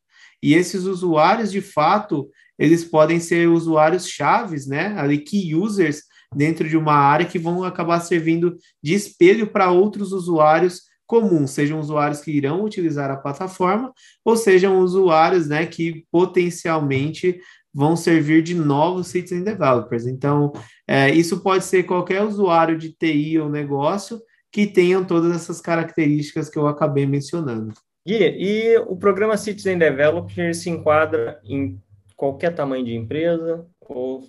[0.43, 4.99] e esses usuários, de fato, eles podem ser usuários chaves, né?
[4.99, 6.03] Ali, key users
[6.35, 11.81] dentro de uma área que vão acabar servindo de espelho para outros usuários comuns, sejam
[11.81, 13.93] usuários que irão utilizar a plataforma,
[14.23, 17.41] ou sejam usuários né, que potencialmente
[17.75, 20.07] vão servir de novos citizen developers.
[20.07, 20.53] Então,
[20.87, 26.49] é, isso pode ser qualquer usuário de TI ou negócio que tenham todas essas características
[26.49, 27.73] que eu acabei mencionando.
[28.07, 31.79] Gui, e o programa Citizen Development se enquadra em
[32.17, 34.25] qualquer tamanho de empresa ou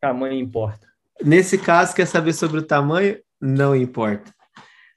[0.00, 0.86] tamanho importa?
[1.22, 3.18] Nesse caso, quer saber sobre o tamanho?
[3.40, 4.34] Não importa.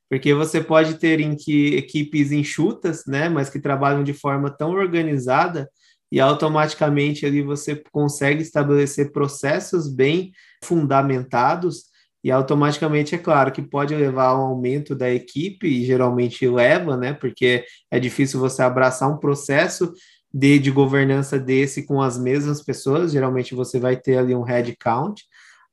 [0.10, 4.72] Porque você pode ter em que equipes enxutas, né, mas que trabalham de forma tão
[4.72, 5.70] organizada
[6.12, 10.32] e automaticamente ali você consegue estabelecer processos bem
[10.64, 11.90] fundamentados
[12.24, 17.14] e automaticamente é claro que pode levar ao aumento da equipe e geralmente leva, né,
[17.14, 19.94] porque é difícil você abraçar um processo
[20.34, 24.76] de, de governança desse com as mesmas pessoas, geralmente você vai ter ali um head
[24.78, 25.24] count,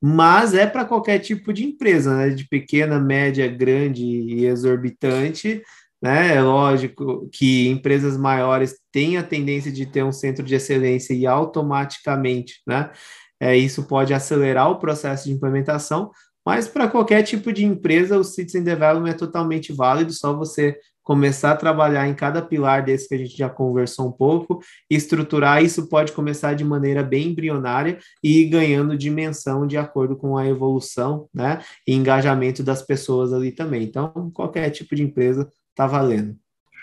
[0.00, 5.62] mas é para qualquer tipo de empresa, né, de pequena, média, grande e exorbitante,
[6.06, 6.36] né?
[6.36, 11.26] É lógico que empresas maiores têm a tendência de ter um centro de excelência e
[11.26, 12.90] automaticamente, né?
[13.40, 16.12] É, isso pode acelerar o processo de implementação,
[16.46, 21.52] mas para qualquer tipo de empresa, o Citizen Development é totalmente válido, só você começar
[21.52, 25.88] a trabalhar em cada pilar desse que a gente já conversou um pouco, estruturar isso
[25.88, 31.28] pode começar de maneira bem embrionária e ir ganhando dimensão de acordo com a evolução,
[31.34, 33.82] né, e engajamento das pessoas ali também.
[33.82, 36.34] Então, qualquer tipo de empresa está valendo.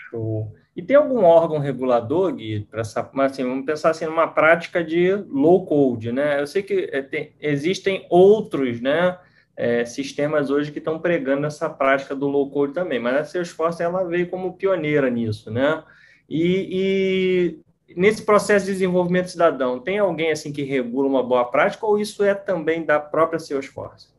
[0.08, 0.54] Show.
[0.76, 5.12] E tem algum órgão regulador, Gui, para essa, assim, vamos pensar assim, numa prática de
[5.28, 6.40] low code, né?
[6.40, 9.18] Eu sei que é, tem, existem outros, né,
[9.56, 13.82] é, sistemas hoje que estão pregando essa prática do low code também, mas a Salesforce
[13.82, 15.82] ela veio como pioneira nisso, né?
[16.28, 21.86] E, e, nesse processo de desenvolvimento cidadão, tem alguém assim que regula uma boa prática
[21.86, 24.13] ou isso é também da própria Salesforce?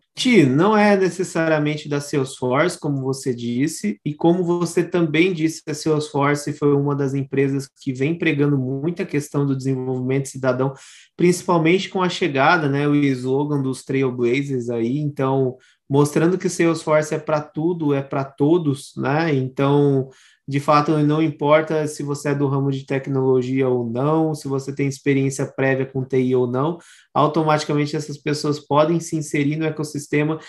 [0.48, 6.54] Não é necessariamente da Salesforce, como você disse, e como você também disse, a Salesforce
[6.54, 10.74] foi uma das empresas que vem pregando muita questão do desenvolvimento cidadão,
[11.18, 15.58] principalmente com a chegada, né, o slogan dos Trailblazers aí, então,
[15.88, 20.10] mostrando que Salesforce é para tudo, é para todos, né, então
[20.48, 24.74] de fato, não importa se você é do ramo de tecnologia ou não, se você
[24.74, 26.78] tem experiência prévia com TI ou não,
[27.14, 30.40] automaticamente essas pessoas podem se inserir no ecossistema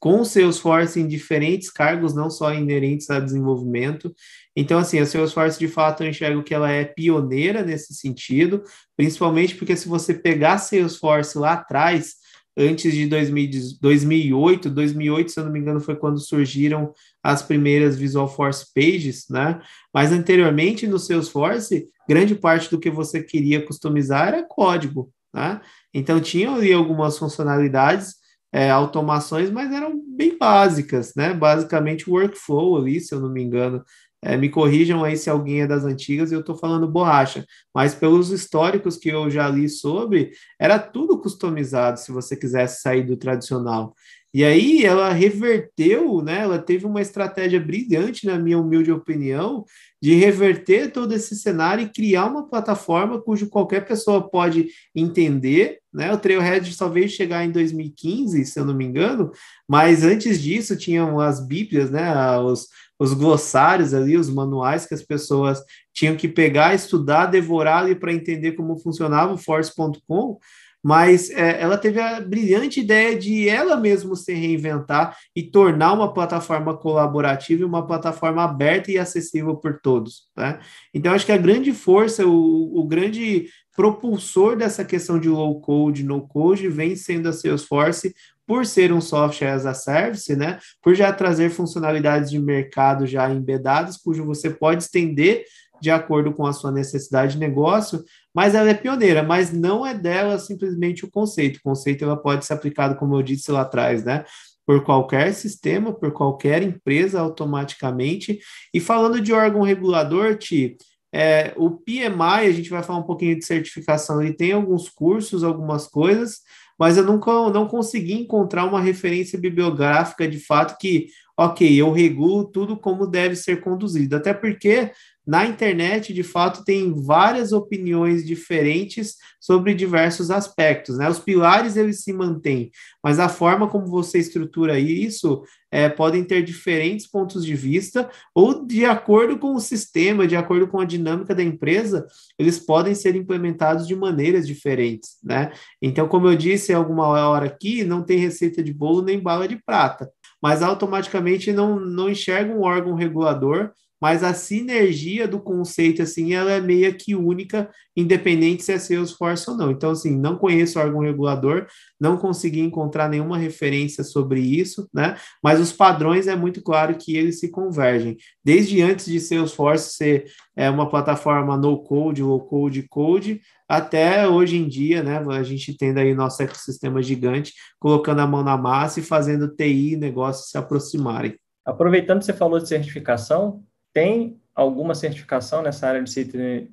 [0.00, 4.12] com o Salesforce em diferentes cargos, não só inerentes a desenvolvimento.
[4.56, 8.60] Então, assim, a Salesforce, de fato, eu enxergo que ela é pioneira nesse sentido,
[8.96, 12.14] principalmente porque se você pegar Salesforce lá atrás,
[12.56, 16.92] antes de 2000, 2008, 2008, se eu não me engano, foi quando surgiram
[17.24, 19.58] as primeiras Visual Force Pages, né?
[19.92, 25.62] Mas anteriormente no Salesforce, grande parte do que você queria customizar era código, né?
[25.94, 28.16] Então tinham ali algumas funcionalidades,
[28.52, 31.32] é, automações, mas eram bem básicas, né?
[31.32, 33.82] Basicamente workflow ali, se eu não me engano,
[34.22, 37.94] é, me corrijam aí se alguém é das antigas e eu estou falando borracha, mas
[37.94, 43.16] pelos históricos que eu já li sobre, era tudo customizado se você quisesse sair do
[43.16, 43.94] tradicional.
[44.34, 46.40] E aí ela reverteu, né?
[46.40, 49.64] Ela teve uma estratégia brilhante, na minha humilde opinião,
[50.02, 56.12] de reverter todo esse cenário e criar uma plataforma cujo qualquer pessoa pode entender, né?
[56.12, 59.30] O Trailhead só veio chegar em 2015, se eu não me engano,
[59.68, 62.36] mas antes disso tinham as bíblias, né?
[62.40, 62.66] Os,
[62.98, 65.62] os glossários ali, os manuais que as pessoas
[65.92, 70.40] tinham que pegar, estudar, devorar ali para entender como funcionava o Force.com,
[70.84, 76.12] mas é, ela teve a brilhante ideia de ela mesma se reinventar e tornar uma
[76.12, 80.24] plataforma colaborativa e uma plataforma aberta e acessível por todos.
[80.36, 80.60] Né?
[80.92, 86.04] Então, acho que a grande força, o, o grande propulsor dessa questão de low code,
[86.04, 88.14] no code, vem sendo a Salesforce,
[88.46, 93.30] por ser um software as a service, né, por já trazer funcionalidades de mercado já
[93.30, 95.44] embedadas, cujo você pode estender
[95.84, 98.02] de acordo com a sua necessidade de negócio,
[98.34, 101.58] mas ela é pioneira, mas não é dela simplesmente o conceito.
[101.58, 104.24] O conceito ela pode ser aplicado, como eu disse lá atrás, né,
[104.66, 108.38] por qualquer sistema, por qualquer empresa automaticamente.
[108.72, 110.78] E falando de órgão regulador, Ti,
[111.12, 115.44] é, o PMI, a gente vai falar um pouquinho de certificação, ele tem alguns cursos,
[115.44, 116.40] algumas coisas,
[116.78, 121.08] mas eu nunca não consegui encontrar uma referência bibliográfica de fato que,
[121.38, 124.16] ok, eu regulo tudo como deve ser conduzido.
[124.16, 124.90] Até porque
[125.26, 131.08] na internet, de fato, tem várias opiniões diferentes sobre diversos aspectos, né?
[131.08, 132.70] Os pilares eles se mantêm,
[133.02, 138.66] mas a forma como você estrutura isso é, podem ter diferentes pontos de vista, ou
[138.66, 142.06] de acordo com o sistema, de acordo com a dinâmica da empresa,
[142.38, 145.52] eles podem ser implementados de maneiras diferentes, né?
[145.80, 149.56] Então, como eu disse alguma hora aqui, não tem receita de bolo nem bala de
[149.64, 150.10] prata,
[150.40, 153.72] mas automaticamente não, não enxerga um órgão regulador
[154.04, 159.48] mas a sinergia do conceito, assim, ela é meio que única, independente se é Salesforce
[159.48, 159.70] ou não.
[159.70, 161.66] Então, assim, não conheço órgão regulador,
[161.98, 165.16] não consegui encontrar nenhuma referência sobre isso, né?
[165.42, 168.18] Mas os padrões é muito claro que eles se convergem.
[168.44, 175.02] Desde antes de Salesforce ser é, uma plataforma no-code, low-code, code, até hoje em dia,
[175.02, 175.24] né?
[175.30, 179.94] A gente tendo aí nosso ecossistema gigante, colocando a mão na massa e fazendo TI
[179.94, 181.34] e negócios se aproximarem.
[181.64, 183.64] Aproveitando que você falou de certificação,
[183.94, 186.10] tem alguma certificação nessa área de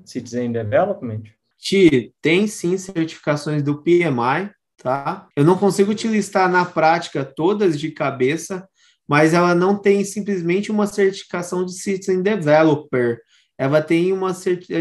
[0.03, 1.23] Citizen Development?
[1.57, 5.27] Ti, tem sim certificações do PMI, tá?
[5.35, 8.67] Eu não consigo te listar na prática todas de cabeça,
[9.07, 13.19] mas ela não tem simplesmente uma certificação de Citizen Developer.
[13.57, 14.33] Ela tem, uma,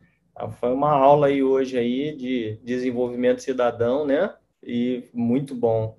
[0.41, 4.33] Ah, foi uma aula aí hoje aí de desenvolvimento cidadão, né?
[4.63, 5.99] E muito bom.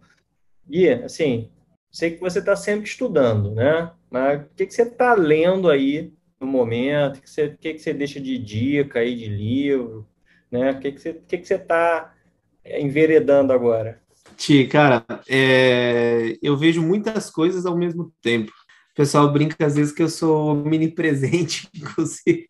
[0.69, 1.49] E, assim,
[1.91, 3.91] sei que você está sempre estudando, né?
[4.09, 7.17] Mas o que, que você está lendo aí no momento?
[7.17, 10.07] O que, você, que, que você deixa de dica aí de livro?
[10.49, 10.71] Né?
[10.71, 12.15] O que, que você está que que você tá
[12.65, 14.01] enveredando agora?
[14.37, 16.37] Ti, cara, é...
[16.41, 18.53] eu vejo muitas coisas ao mesmo tempo
[18.99, 22.45] pessoal brinca às vezes que eu sou mini presente, inclusive.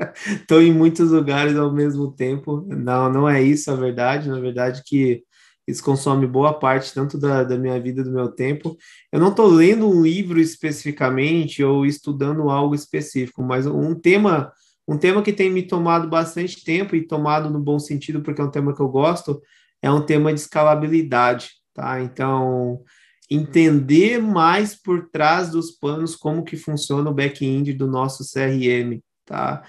[0.42, 2.64] Estou em muitos lugares ao mesmo tempo.
[2.68, 4.28] Não, não é isso a verdade.
[4.28, 5.22] Na verdade, que
[5.66, 8.76] isso consome boa parte tanto da, da minha vida, do meu tempo.
[9.12, 14.52] Eu não estou lendo um livro especificamente ou estudando algo específico, mas um tema,
[14.88, 18.44] um tema que tem me tomado bastante tempo e tomado no bom sentido, porque é
[18.44, 19.40] um tema que eu gosto,
[19.80, 22.02] é um tema de escalabilidade, tá?
[22.02, 22.82] Então,
[23.30, 29.62] entender mais por trás dos panos como que funciona o back-end do nosso CRM, tá?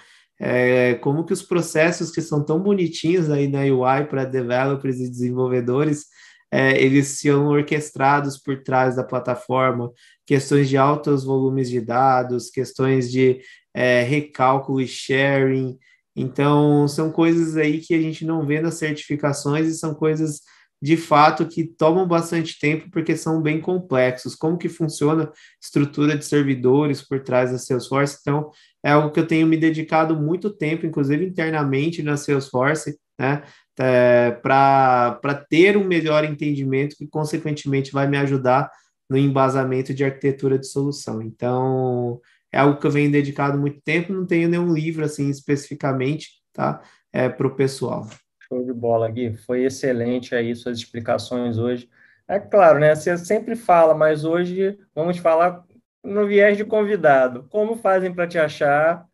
[0.44, 5.10] É, como que os processos que são tão bonitinhos aí na UI para developers e
[5.10, 6.06] desenvolvedores,
[6.52, 9.92] é, eles são orquestrados por trás da plataforma,
[10.26, 13.40] questões de altos volumes de dados, questões de
[13.74, 15.78] é, recálculo e sharing,
[16.16, 20.42] então são coisas aí que a gente não vê nas certificações e são coisas
[20.82, 24.36] de fato que tomam bastante tempo porque são bem complexos.
[24.36, 25.32] Como que funciona
[25.62, 28.18] estrutura de servidores por trás da Salesforce?
[28.22, 28.50] Então,
[28.84, 33.44] é algo que eu tenho me dedicado muito tempo, inclusive internamente na Salesforce, né?
[33.80, 38.70] É, para ter um melhor entendimento que, consequentemente, vai me ajudar
[39.10, 41.22] no embasamento de arquitetura de solução.
[41.22, 42.20] Então,
[42.52, 46.82] é algo que eu venho dedicado muito tempo, não tenho nenhum livro assim especificamente, tá?
[47.12, 48.08] É, para o pessoal.
[48.48, 49.34] Show de bola, Gui.
[49.34, 51.90] Foi excelente aí suas explicações hoje.
[52.28, 52.96] É claro, né?
[52.96, 55.64] Você sempre fala, mas hoje vamos falar
[56.04, 57.48] no viés de convidado.
[57.50, 59.06] Como fazem para te achar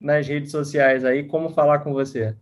[0.00, 1.24] nas redes sociais aí?
[1.24, 2.36] Como falar com você?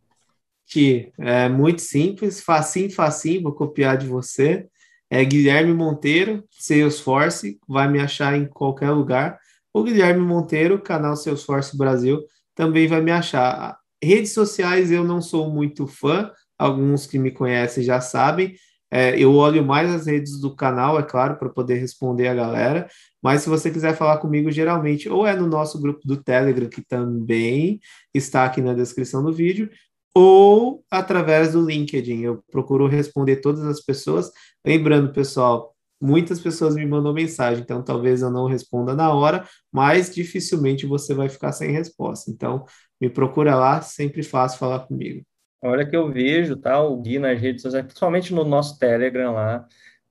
[0.67, 4.67] Que é muito simples, facinho, facinho, vou copiar de você.
[5.11, 9.39] É Guilherme Monteiro, Salesforce, vai me achar em qualquer lugar.
[9.73, 12.23] O Guilherme Monteiro, canal Salesforce Brasil,
[12.55, 13.77] também vai me achar.
[14.03, 18.55] Redes sociais eu não sou muito fã, alguns que me conhecem já sabem.
[18.91, 22.89] É, eu olho mais as redes do canal, é claro, para poder responder a galera.
[23.23, 26.83] Mas se você quiser falar comigo, geralmente, ou é no nosso grupo do Telegram, que
[26.83, 27.81] também
[28.13, 29.71] está aqui na descrição do vídeo,
[30.15, 32.23] ou através do LinkedIn.
[32.23, 34.31] Eu procuro responder todas as pessoas.
[34.67, 40.13] Lembrando, pessoal, muitas pessoas me mandam mensagem, então talvez eu não responda na hora, mas
[40.13, 42.31] dificilmente você vai ficar sem resposta.
[42.31, 42.65] Então,
[43.01, 45.25] me procura lá, sempre fácil falar comigo.
[45.65, 49.65] Olha que eu vejo, tá, o Gui nas redes sociais, principalmente no nosso Telegram lá,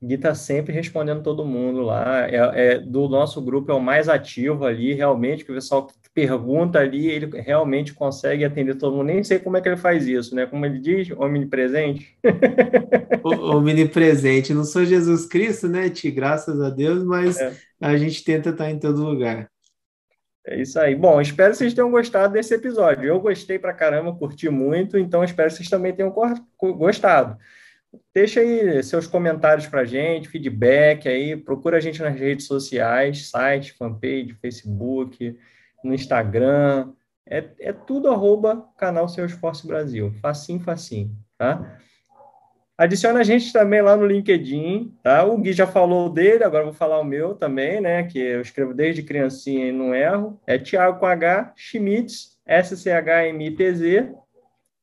[0.03, 4.09] Gui tá sempre respondendo todo mundo lá, é, é, do nosso grupo é o mais
[4.09, 9.05] ativo ali, realmente, que o pessoal pergunta ali, ele realmente consegue atender todo mundo.
[9.05, 10.47] Nem sei como é que ele faz isso, né?
[10.47, 12.17] Como ele diz, omnipresente.
[13.23, 14.53] omnipresente.
[14.53, 16.09] Não sou Jesus Cristo, né, Ti?
[16.09, 17.53] Graças a Deus, mas é.
[17.79, 19.49] a gente tenta estar em todo lugar.
[20.45, 20.95] É isso aí.
[20.95, 23.05] Bom, espero que vocês tenham gostado desse episódio.
[23.05, 26.13] Eu gostei pra caramba, curti muito, então espero que vocês também tenham
[26.59, 27.37] gostado.
[28.13, 33.73] Deixa aí seus comentários para gente, feedback aí, procura a gente nas redes sociais, site,
[33.73, 35.37] fanpage, Facebook,
[35.83, 36.93] no Instagram,
[37.27, 41.77] é, é tudo arroba canal Seu Esforço Brasil, facinho, facinho, tá?
[42.77, 45.23] Adiciona a gente também lá no LinkedIn, tá?
[45.23, 48.03] O Gui já falou dele, agora vou falar o meu também, né?
[48.03, 50.41] Que eu escrevo desde criancinha e não erro.
[50.47, 54.11] É Thiago com H, Schmitz, S-C-H-M-I-T-Z,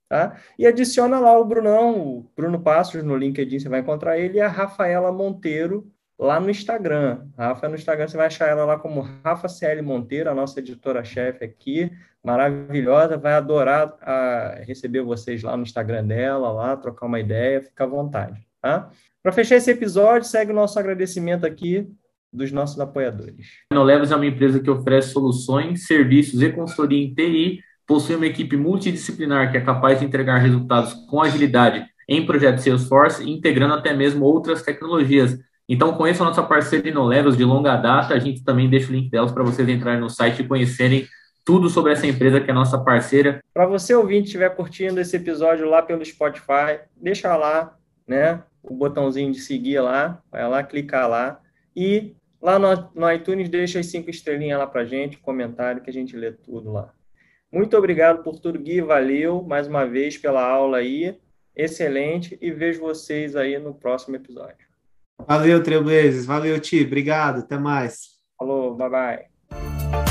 [0.09, 0.37] tá?
[0.59, 4.41] E adiciona lá o Brunão, o Bruno Passos no LinkedIn, você vai encontrar ele, e
[4.41, 7.27] a Rafaela Monteiro lá no Instagram.
[7.37, 11.45] Rafa no Instagram, você vai achar ela lá como Rafa CL Monteiro, a nossa editora-chefe
[11.45, 11.91] aqui,
[12.25, 17.63] maravilhosa, vai adorar a, ah, receber vocês lá no Instagram dela, lá, trocar uma ideia,
[17.63, 18.91] fica à vontade, tá?
[19.23, 21.89] Para fechar esse episódio, segue o nosso agradecimento aqui
[22.33, 23.47] dos nossos apoiadores.
[23.71, 28.27] A Inolevos é uma empresa que oferece soluções, serviços e consultoria em TI, possui uma
[28.27, 33.93] equipe multidisciplinar que é capaz de entregar resultados com agilidade em projetos Salesforce, integrando até
[33.93, 38.15] mesmo outras tecnologias, então, conheça a nossa parceira InnoLevels de longa data.
[38.15, 41.07] A gente também deixa o link delas para vocês entrarem no site e conhecerem
[41.45, 43.43] tudo sobre essa empresa que é nossa parceira.
[43.53, 47.77] Para você ouvinte estiver curtindo esse episódio lá pelo Spotify, deixa lá,
[48.07, 51.41] né, o botãozinho de seguir lá, vai lá, clicar lá
[51.75, 55.93] e lá no, no iTunes deixa as cinco estrelinhas lá para gente, comentário que a
[55.93, 56.93] gente lê tudo lá.
[57.53, 61.19] Muito obrigado por tudo, Gui, valeu mais uma vez pela aula aí,
[61.57, 64.69] excelente e vejo vocês aí no próximo episódio.
[65.27, 66.25] Valeu, Trailblazers.
[66.25, 66.85] Valeu, Ti.
[66.85, 67.41] Obrigado.
[67.41, 68.19] Até mais.
[68.39, 70.08] Falou, bye bye.